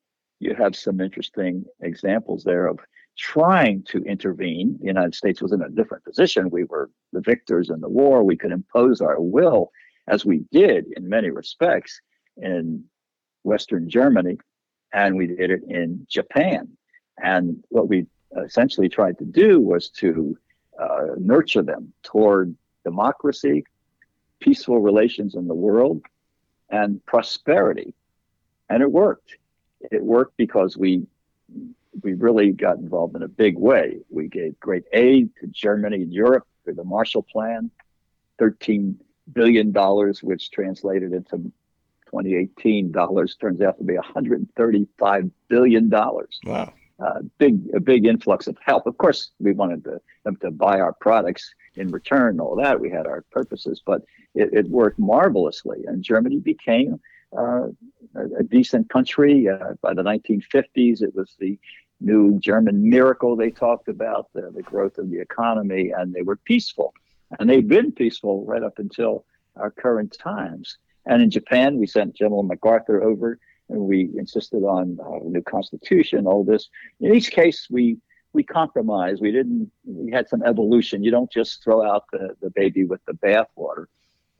[0.41, 2.78] you have some interesting examples there of
[3.16, 4.76] trying to intervene.
[4.80, 6.51] The United States was in a different position.
[6.51, 8.22] We were the victors in the war.
[8.22, 9.72] We could impose our will
[10.07, 12.01] as we did in many respects
[12.36, 12.84] in
[13.43, 14.39] Western Germany,
[14.93, 16.68] and we did it in Japan.
[17.22, 18.07] And what we
[18.45, 20.39] essentially tried to do was to
[20.80, 23.64] uh, nurture them toward democracy,
[24.41, 26.03] peaceful relations in the world,
[26.70, 27.95] and prosperity.
[28.70, 29.36] And it worked.
[29.80, 31.06] It worked because we
[32.02, 33.98] we really got involved in a big way.
[34.10, 37.70] We gave great aid to Germany and Europe through the Marshall Plan,
[38.38, 38.98] 13
[39.32, 41.50] billion dollars, which translated into
[42.06, 46.38] 2018 dollars turns out to be 135 billion dollars.
[46.44, 46.72] Wow.
[47.00, 48.86] Uh, big a big influx of help.
[48.86, 52.40] Of course, we wanted to, them to buy our products in return.
[52.40, 54.02] All that we had our purposes, but
[54.34, 57.00] it, it worked marvelously, and Germany became
[57.36, 57.68] a,
[58.14, 59.48] a, decent country.
[59.48, 61.58] Uh, by the 1950s, it was the
[62.00, 66.36] new German miracle they talked about, the, the growth of the economy, and they were
[66.36, 66.94] peaceful.
[67.38, 69.24] And they've been peaceful right up until
[69.56, 70.78] our current times.
[71.06, 76.26] And in Japan, we sent General MacArthur over and we insisted on a new constitution,
[76.26, 76.68] all this.
[77.00, 77.98] In each case, we
[78.32, 79.20] we compromised.
[79.20, 79.70] We didn't.
[79.84, 81.02] We had some evolution.
[81.02, 83.86] You don't just throw out the, the baby with the bathwater.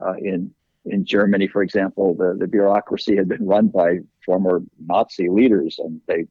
[0.01, 0.55] Uh, in
[0.91, 6.01] in Germany, for example, the, the bureaucracy had been run by former Nazi leaders, and
[6.07, 6.27] they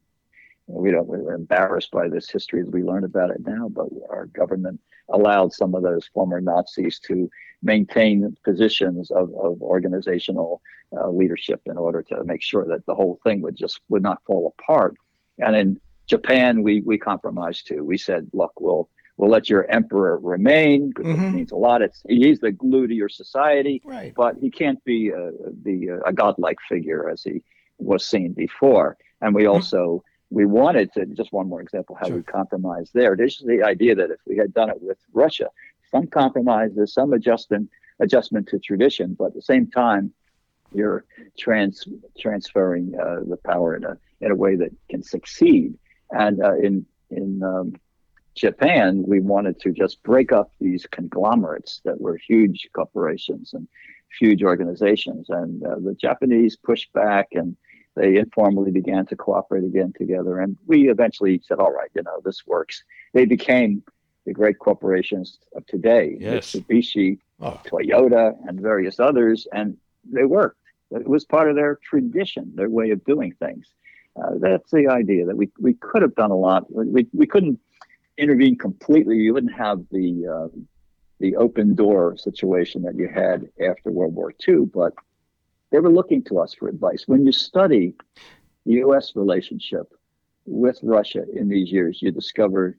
[0.67, 3.87] we don't we were embarrassed by this history as we learn about it now, but
[4.09, 4.79] our government
[5.09, 7.29] allowed some of those former Nazis to
[7.63, 10.61] maintain positions of, of organizational
[10.95, 14.21] uh, leadership in order to make sure that the whole thing would just would not
[14.25, 14.95] fall apart.
[15.39, 17.83] And in Japan, we we compromised too.
[17.83, 21.26] We said, look, we'll we'll let your emperor remain because mm-hmm.
[21.26, 21.82] it means a lot.
[21.82, 24.13] It's he's the glue to your society, right.
[24.15, 25.32] but he can't be a,
[25.63, 27.43] be a godlike figure as he
[27.80, 28.97] was seen before.
[29.22, 29.53] And we mm-hmm.
[29.53, 32.18] also we wanted to just one more example how sure.
[32.18, 33.15] we compromised there.
[33.15, 35.49] This is the idea that if we had done it with Russia,
[35.89, 40.13] some compromises, some adjustment adjustment to tradition, but at the same time,
[40.74, 41.05] you're
[41.38, 41.88] trans
[42.20, 45.78] transferring uh, the power in a in a way that can succeed.
[46.11, 47.74] And uh, in in um,
[48.38, 53.67] Japan, we wanted to just break up these conglomerates that were huge corporations and
[54.19, 55.25] huge organizations.
[55.29, 57.57] And uh, the Japanese pushed back and
[57.95, 60.39] they informally began to cooperate again together.
[60.39, 62.83] And we eventually said, all right, you know, this works.
[63.13, 63.83] They became
[64.25, 66.51] the great corporations of today yes.
[66.51, 67.59] Mitsubishi, oh.
[67.65, 69.47] Toyota, and various others.
[69.51, 70.59] And they worked.
[70.91, 73.67] It was part of their tradition, their way of doing things.
[74.15, 76.71] Uh, that's the idea that we, we could have done a lot.
[76.71, 77.59] We, we couldn't
[78.18, 80.57] intervene completely, you wouldn't have the uh,
[81.20, 84.65] the open door situation that you had after World War II.
[84.74, 84.93] But
[85.72, 87.03] they were looking to us for advice.
[87.07, 87.93] When you study
[88.65, 89.13] the U.S.
[89.15, 89.91] relationship
[90.45, 92.78] with Russia in these years, you discover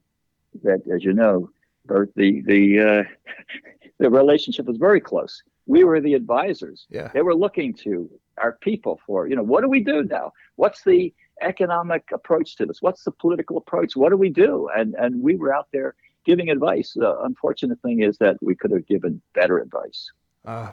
[0.63, 1.51] that, as you know,
[1.87, 3.05] Bert, the the uh,
[3.99, 5.43] the relationship was very close.
[5.67, 6.87] We were the advisors.
[6.89, 7.11] Yeah.
[7.13, 8.09] They were looking to
[8.39, 10.33] our people for, you know, what do we do now?
[10.57, 11.13] What's the
[11.43, 12.81] economic approach to this?
[12.81, 13.97] What's the political approach?
[13.97, 14.69] What do we do?
[14.77, 16.93] And and we were out there giving advice.
[16.95, 20.11] The unfortunate thing is that we could have given better advice.
[20.45, 20.73] Uh,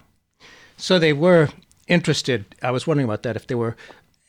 [0.78, 1.49] so they were
[1.88, 2.45] interested.
[2.61, 3.36] I was wondering about that.
[3.36, 3.76] If they were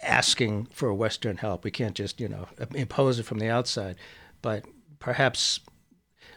[0.03, 3.97] asking for Western help, we can't just you know impose it from the outside,
[4.43, 4.64] but
[4.99, 5.61] perhaps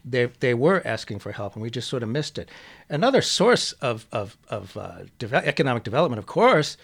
[0.06, 2.50] they they were asking for help, and we just sort of missed it.
[2.89, 6.78] Another source of of of uh, de- economic development, of course,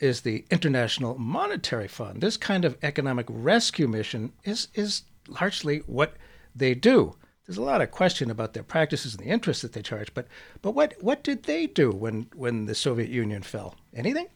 [0.00, 2.20] is the International Monetary Fund.
[2.20, 6.14] This kind of economic rescue mission is is largely what
[6.54, 7.16] they do.
[7.46, 10.26] There's a lot of question about their practices and the interest that they charge, but
[10.62, 13.74] but what what did they do when when the Soviet Union fell?
[13.94, 14.28] Anything?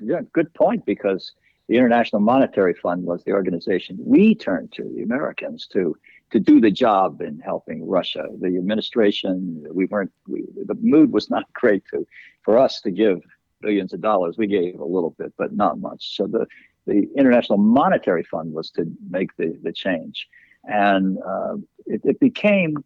[0.00, 0.84] Yeah, good point.
[0.84, 1.32] Because
[1.68, 5.96] the International Monetary Fund was the organization we turned to, the Americans, to
[6.30, 8.26] to do the job in helping Russia.
[8.40, 12.06] The administration, we weren't, we, the mood was not great to
[12.42, 13.20] for us to give
[13.62, 14.36] billions of dollars.
[14.36, 16.16] We gave a little bit, but not much.
[16.16, 16.46] So the,
[16.86, 20.28] the International Monetary Fund was to make the, the change.
[20.64, 21.54] And uh,
[21.86, 22.84] it, it, became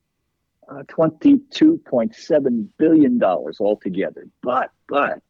[0.68, 4.26] uh, $22.7 billion altogether.
[4.42, 5.20] But, but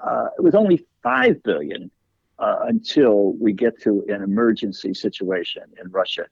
[0.00, 1.90] uh, it was only 5 billion
[2.38, 6.26] uh, until we get to an emergency situation in Russia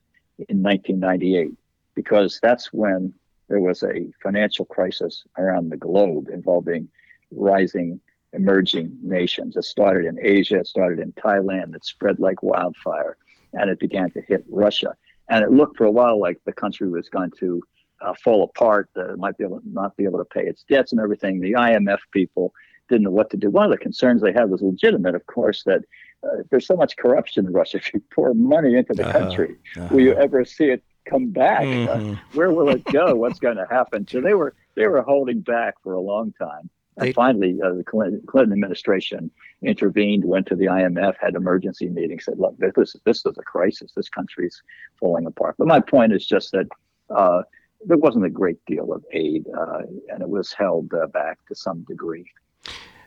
[0.48, 1.50] in 1998,
[1.94, 3.12] because that's when
[3.48, 6.88] there was a financial crisis around the globe involving
[7.30, 8.00] rising
[8.33, 9.57] emerging nations.
[9.57, 13.16] It started in Asia, it started in Thailand, it spread like wildfire,
[13.53, 14.95] and it began to hit Russia.
[15.29, 17.62] And it looked for a while like the country was going to
[18.01, 21.01] uh, fall apart, uh, might be able not be able to pay its debts and
[21.01, 21.41] everything.
[21.41, 22.53] The IMF people
[22.89, 23.51] didn't know what to do.
[23.51, 25.83] One of the concerns they had was legitimate, of course, that
[26.22, 27.79] uh, there's so much corruption in Russia.
[27.87, 29.18] If you pour money into the uh-huh.
[29.18, 29.89] country, uh-huh.
[29.91, 31.62] will you ever see it come back?
[31.62, 32.37] Uh, mm-hmm.
[32.37, 33.14] where will it go?
[33.14, 34.07] What's going to happen?
[34.07, 36.70] So they were they were holding back for a long time.
[36.99, 39.30] And finally, uh, the Clinton, Clinton, administration
[39.62, 43.92] intervened, went to the IMF, had emergency meetings, said, "Look, this this is a crisis.
[43.92, 44.62] This country's
[44.99, 46.66] falling apart." But my point is just that
[47.11, 47.42] uh,
[47.84, 51.55] there wasn't a great deal of aid, uh, and it was held uh, back to
[51.55, 52.24] some degree.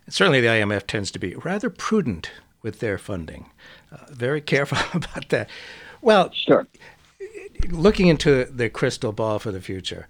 [0.08, 2.30] Certainly, the IMF tends to be rather prudent
[2.62, 3.50] with their funding,
[3.92, 5.50] uh, very careful about that.
[6.02, 6.68] Well, sure.
[7.70, 10.08] Looking into the crystal ball for the future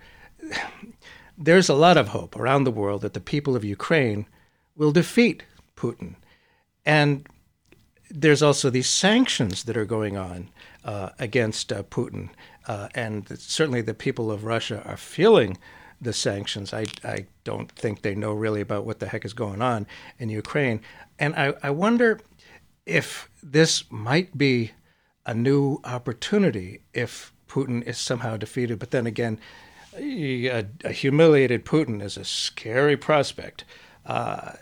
[1.40, 4.26] there's a lot of hope around the world that the people of Ukraine
[4.76, 5.44] will defeat
[5.78, 6.16] Putin.
[6.86, 7.26] And
[8.12, 10.50] there's also these sanctions that are going on
[10.84, 12.30] uh, against uh, Putin.
[12.68, 15.58] Uh, and certainly the people of Russia are feeling
[16.02, 16.74] the sanctions.
[16.74, 19.88] I, I don't think they know really about what the heck is going on
[20.18, 20.82] in Ukraine.
[21.18, 22.20] And I, I wonder
[22.86, 24.72] if this might be
[25.26, 28.80] a new opportunity if Putin is somehow defeated.
[28.80, 29.40] But then again,
[29.98, 33.64] a, a humiliated Putin is a scary prospect.
[34.06, 34.54] Uh,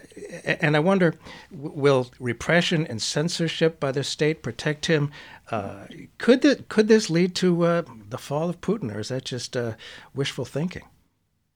[0.44, 1.16] and I wonder,
[1.52, 5.12] will repression and censorship by the state protect him?
[5.50, 5.86] Uh,
[6.18, 9.56] could that could this lead to uh, the fall of Putin, or is that just
[9.56, 9.74] uh,
[10.14, 10.84] wishful thinking?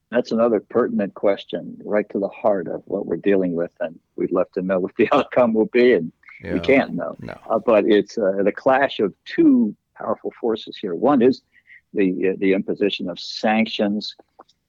[0.09, 4.31] That's another pertinent question, right to the heart of what we're dealing with, and we'd
[4.31, 5.93] love to know what the outcome will be.
[5.93, 6.53] And Yeah.
[6.53, 7.15] We can't know.
[7.19, 7.37] No.
[7.49, 10.95] Uh, but it's uh, the clash of two powerful forces here.
[10.95, 11.41] One is
[11.93, 14.15] the the imposition of sanctions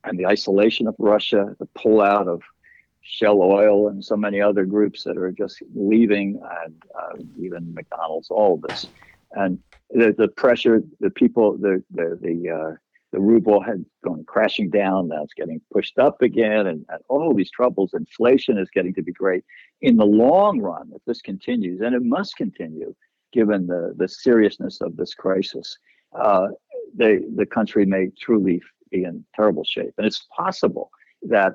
[0.04, 2.42] and the isolation of Russia, the pullout of
[3.02, 8.30] Shell Oil and so many other groups that are just leaving, and uh, even McDonald's,
[8.30, 8.86] all of this,
[9.32, 9.58] and
[9.90, 12.76] the, the pressure, the people, the the the uh,
[13.12, 15.08] the ruble had gone crashing down.
[15.08, 17.92] Now it's getting pushed up again, and, and all these troubles.
[17.92, 19.44] Inflation is getting to be great.
[19.80, 22.94] In the long run, if this continues, and it must continue,
[23.32, 25.76] given the the seriousness of this crisis,
[26.14, 26.48] uh,
[26.96, 29.94] the the country may truly be in terrible shape.
[29.98, 30.90] And it's possible
[31.22, 31.54] that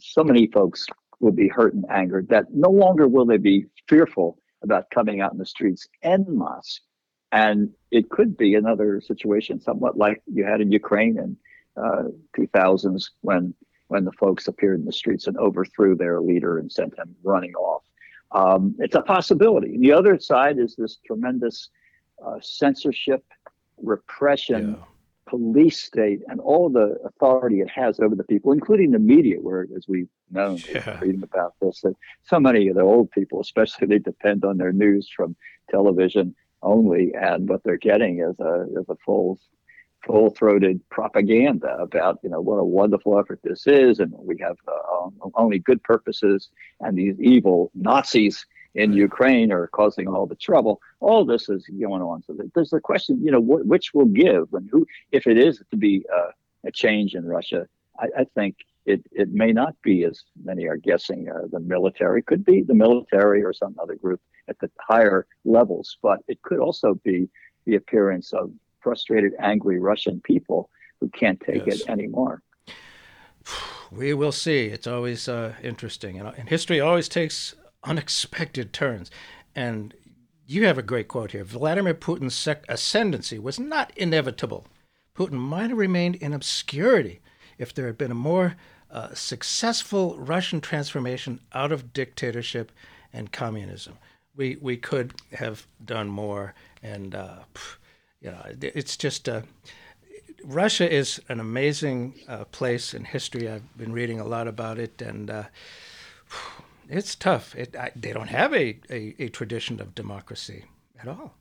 [0.00, 0.86] so many folks
[1.20, 5.32] will be hurt and angered that no longer will they be fearful about coming out
[5.32, 6.80] in the streets en masse.
[7.32, 11.36] And it could be another situation, somewhat like you had in Ukraine in
[11.76, 12.04] uh,
[12.36, 13.54] 2000s when
[13.88, 17.54] when the folks appeared in the streets and overthrew their leader and sent him running
[17.54, 17.82] off.
[18.32, 19.76] Um, it's a possibility.
[19.78, 21.68] The other side is this tremendous
[22.24, 23.24] uh, censorship,
[23.82, 24.84] repression, Yeah.
[25.26, 29.66] police state, and all the authority it has over the people, including the media, where,
[29.76, 30.98] as we've known, Yeah.
[31.00, 34.72] reading about this, that so many of the old people, especially, they depend on their
[34.72, 35.36] news from
[35.70, 39.38] television only, and what they're getting is a is a full
[40.06, 45.08] full-throated propaganda about you know what a wonderful effort this is, and we have uh,
[45.34, 46.48] only good purposes,
[46.80, 48.44] and these evil Nazis
[48.74, 50.80] in Ukraine are causing all the trouble.
[51.00, 52.22] All this is going on.
[52.26, 55.62] So there's the question, you know, wh- which will give, and who, if it is
[55.70, 56.30] to be uh,
[56.64, 57.66] a change in Russia,
[57.98, 58.56] I, I think
[58.86, 62.20] it, it may not be as many are guessing uh, the military.
[62.22, 66.58] Could be the military or some other group at the higher levels, but it could
[66.58, 67.28] also be
[67.66, 68.50] the appearance of
[68.80, 70.68] frustrated, angry Russian people
[71.00, 71.80] who can't take Yes.
[71.80, 72.42] it anymore.
[73.90, 74.66] We will see.
[74.66, 77.54] It's always uh, interesting, and, and history always takes
[77.84, 79.10] unexpected turns.
[79.54, 79.94] And
[80.46, 84.66] you have a great quote here: Vladimir Putin's sec- ascendancy was not inevitable.
[85.16, 87.20] Putin might have remained in obscurity
[87.56, 88.56] if there had been a more
[88.90, 92.72] uh, successful Russian transformation out of dictatorship
[93.12, 93.98] and communism.
[94.36, 97.40] We we could have done more, and uh,
[98.20, 99.28] you know, it's just.
[99.28, 99.42] Uh,
[100.46, 103.48] Russia is an amazing uh, place in history.
[103.48, 105.44] I've been reading a lot about it, and uh,
[106.88, 107.54] it's tough.
[107.54, 110.64] It, I, they don't have a, a, a tradition of democracy
[111.00, 111.34] at all.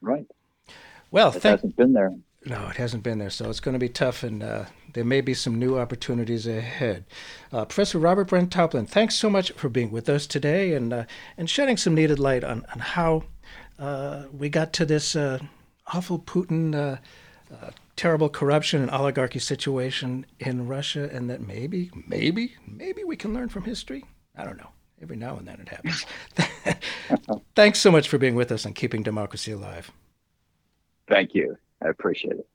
[0.00, 0.26] Right.
[1.10, 2.12] Well, It thank, hasn't been there.
[2.44, 5.20] no, it hasn't been there, so it's going to be tough, and uh, there may
[5.20, 7.04] be some new opportunities ahead.
[7.52, 11.04] Uh, Professor Robert Brent Toplin, thanks so much for being with us today and uh,
[11.38, 13.24] and shedding some needed light on on how
[13.78, 15.38] uh, we got to this uh,
[15.92, 16.96] awful Putin, uh,
[17.54, 23.32] uh, terrible corruption and oligarchy situation in Russia, and that maybe, maybe, maybe we can
[23.34, 24.04] learn from history.
[24.36, 24.70] I don't know.
[25.02, 26.06] Every now and then it happens.
[27.54, 29.90] thanks so much for being with us and keeping democracy alive.
[31.08, 31.56] Thank you.
[31.82, 32.46] I appreciate it.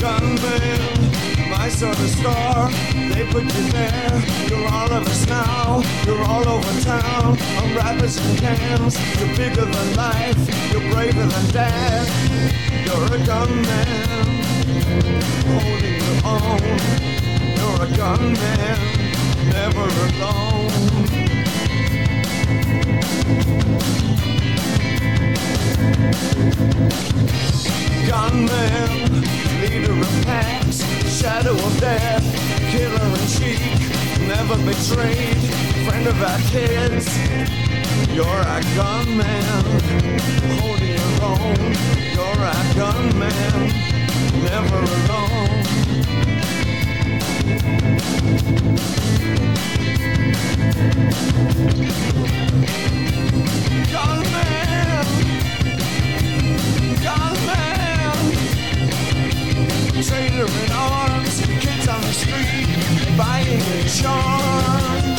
[0.00, 0.77] gunman,
[1.68, 2.70] my sort of star.
[3.12, 4.22] They put you there.
[4.48, 5.82] You're all of us now.
[6.06, 7.36] You're all over town.
[7.58, 8.96] On rappers and cams.
[9.18, 10.72] You're bigger than life.
[10.72, 12.08] You're braver than death.
[12.86, 13.88] You're a gunman,
[15.52, 16.62] holding your own.
[17.58, 18.78] You're a gunman,
[19.52, 21.08] never alone.
[28.08, 29.22] Gunman,
[29.60, 32.22] leader of packs, shadow of death,
[32.70, 33.60] killer in cheek,
[34.28, 35.38] never betrayed,
[35.86, 37.08] friend of our kids.
[38.12, 39.42] You're a gunman,
[40.60, 41.56] holding your own.
[42.14, 43.72] You're a gunman,
[44.44, 45.48] never alone.
[53.90, 55.06] Gunman,
[57.02, 57.77] gunman.
[60.00, 65.18] Traitor in arms, kids on the street, buying insurance.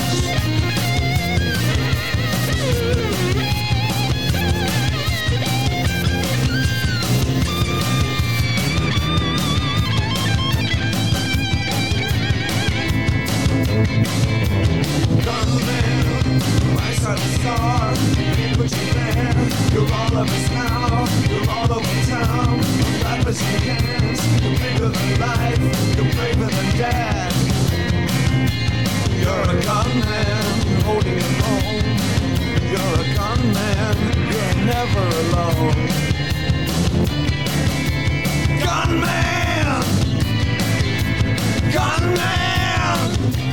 [15.25, 16.39] Gunman,
[16.75, 17.93] my son star,
[18.37, 19.33] we put you there.
[19.73, 20.68] You're all of us now,
[21.29, 22.59] you're all over town.
[24.41, 25.61] You're bigger than life,
[25.95, 27.33] you're braver than.
[29.21, 30.43] You're a gunman,
[30.83, 31.23] holding.
[32.71, 33.97] You're a gunman,
[34.31, 35.79] you're never alone.
[38.63, 39.29] Gunman!
[41.99, 43.48] tonight.